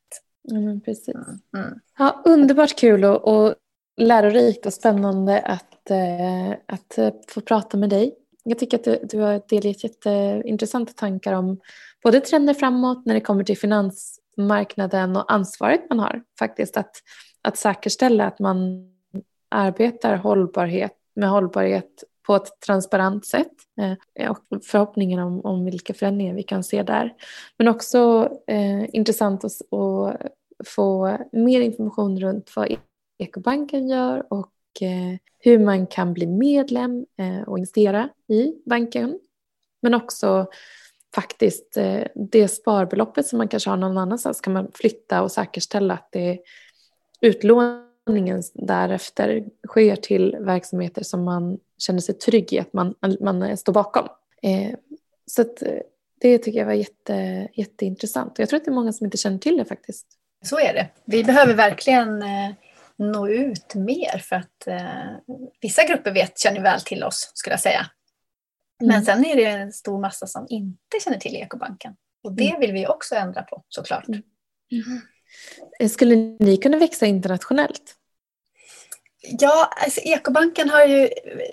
[0.52, 1.16] Mm, precis.
[1.16, 1.40] Mm.
[1.58, 1.80] mm.
[1.98, 3.56] Ja, underbart kul och, och
[3.98, 8.16] lärorikt och spännande att, eh, att få prata med dig.
[8.44, 11.60] Jag tycker att du, du har delat jätteintressanta tankar om
[12.04, 16.92] både trender framåt när det kommer till finansmarknaden och ansvaret man har faktiskt att,
[17.42, 18.90] att säkerställa att man
[19.50, 23.54] arbetar hållbarhet med hållbarhet på ett transparent sätt
[24.20, 27.14] eh, och förhoppningen om, om vilka förändringar vi kan se där.
[27.58, 30.22] Men också eh, intressant att, att
[30.66, 32.78] få mer information runt vad
[33.18, 34.52] Ekobanken gör och
[34.82, 39.20] eh, hur man kan bli medlem eh, och investera i banken.
[39.82, 40.48] Men också
[41.16, 45.94] faktiskt eh, det sparbeloppet som man kanske har någon annanstans kan man flytta och säkerställa
[45.94, 46.40] att det
[47.22, 53.74] utlåningen därefter sker till verksamheter som man känner sig trygg i att man, man står
[53.74, 54.08] bakom.
[55.26, 55.46] Så
[56.22, 58.40] det tycker jag var jätte, jätteintressant.
[58.40, 60.08] Jag tror att det är många som inte känner till det faktiskt.
[60.46, 60.90] Så är det.
[61.06, 62.24] Vi behöver verkligen
[62.98, 67.60] nå ut mer för att eh, vissa grupper vet, känner väl till oss skulle jag
[67.60, 67.90] säga.
[68.80, 69.06] Men mm.
[69.06, 71.96] sen är det en stor massa som inte känner till ekobanken.
[72.24, 72.60] Och det mm.
[72.60, 74.08] vill vi också ändra på såklart.
[74.08, 74.24] Mm.
[74.72, 75.90] mm.
[75.90, 77.96] Skulle ni kunna växa internationellt?
[79.40, 81.10] Ja, alltså ekobanken har ju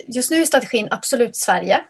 [0.07, 1.85] just nu i strategin absolut Sverige.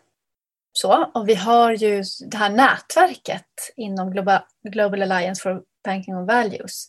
[0.71, 4.39] Så, och vi har ju det här nätverket inom Global,
[4.69, 6.87] Global Alliance for Banking on Values.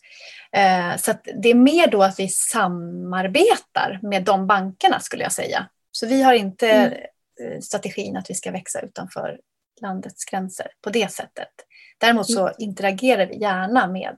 [0.51, 5.69] Eh, så det är mer då att vi samarbetar med de bankerna skulle jag säga.
[5.91, 6.93] Så vi har inte mm.
[7.41, 9.39] Eh, strategin att vi ska växa utanför
[9.81, 11.49] landets gränser på det sättet.
[11.97, 12.53] Däremot så mm.
[12.59, 14.15] interagerar vi gärna med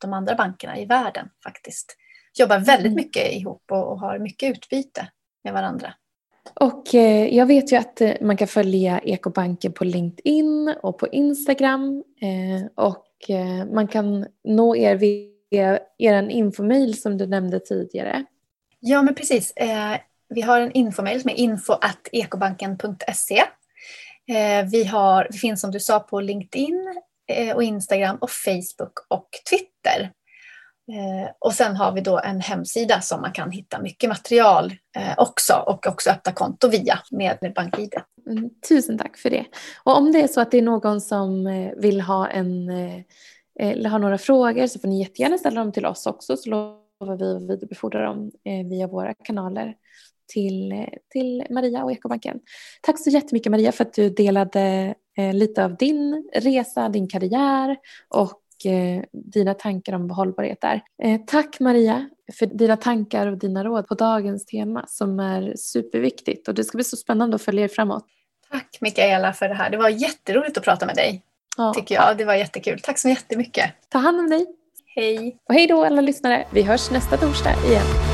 [0.00, 1.96] de andra bankerna i världen faktiskt.
[2.38, 2.96] Jobbar väldigt mm.
[2.96, 5.08] mycket ihop och, och har mycket utbyte
[5.44, 5.94] med varandra.
[6.54, 11.08] Och eh, jag vet ju att eh, man kan följa Ekobanken på LinkedIn och på
[11.08, 12.04] Instagram.
[12.20, 18.24] Eh, och Eh, man kan nå er via er infomail som du nämnde tidigare.
[18.80, 19.52] Ja, men precis.
[19.56, 19.96] Eh,
[20.28, 23.38] vi har en infomail som är info.ekobanken.se.
[24.28, 27.02] Eh, vi, har, vi finns som du sa på LinkedIn
[27.32, 30.12] eh, och Instagram och Facebook och Twitter.
[30.92, 35.14] Eh, och sen har vi då en hemsida som man kan hitta mycket material eh,
[35.16, 37.94] också och också öppna konto via med BankID.
[38.26, 39.44] Mm, tusen tack för det.
[39.84, 42.70] Och om det är så att det är någon som eh, vill ha en
[43.60, 47.16] eller har några frågor så får ni jättegärna ställa dem till oss också så lovar
[47.16, 48.30] vi att vidarebefordra dem
[48.70, 49.74] via våra kanaler
[50.32, 52.40] till, till Maria och Ekobanken.
[52.82, 54.94] Tack så jättemycket Maria för att du delade
[55.32, 57.76] lite av din resa, din karriär
[58.08, 58.43] och
[59.12, 60.82] dina tankar om hållbarhet där.
[61.02, 62.08] Eh, tack Maria
[62.38, 66.76] för dina tankar och dina råd på dagens tema som är superviktigt och det ska
[66.76, 68.06] bli så spännande att följa er framåt.
[68.50, 69.70] Tack Mikaela för det här.
[69.70, 71.22] Det var jätteroligt att prata med dig.
[71.56, 71.74] Ja.
[71.74, 72.18] Tycker jag.
[72.18, 72.80] Det var jättekul.
[72.80, 73.70] Tack så jättemycket.
[73.88, 74.46] Ta hand om dig.
[74.96, 75.36] Hej.
[75.48, 76.46] Och hej då alla lyssnare.
[76.52, 78.13] Vi hörs nästa torsdag igen.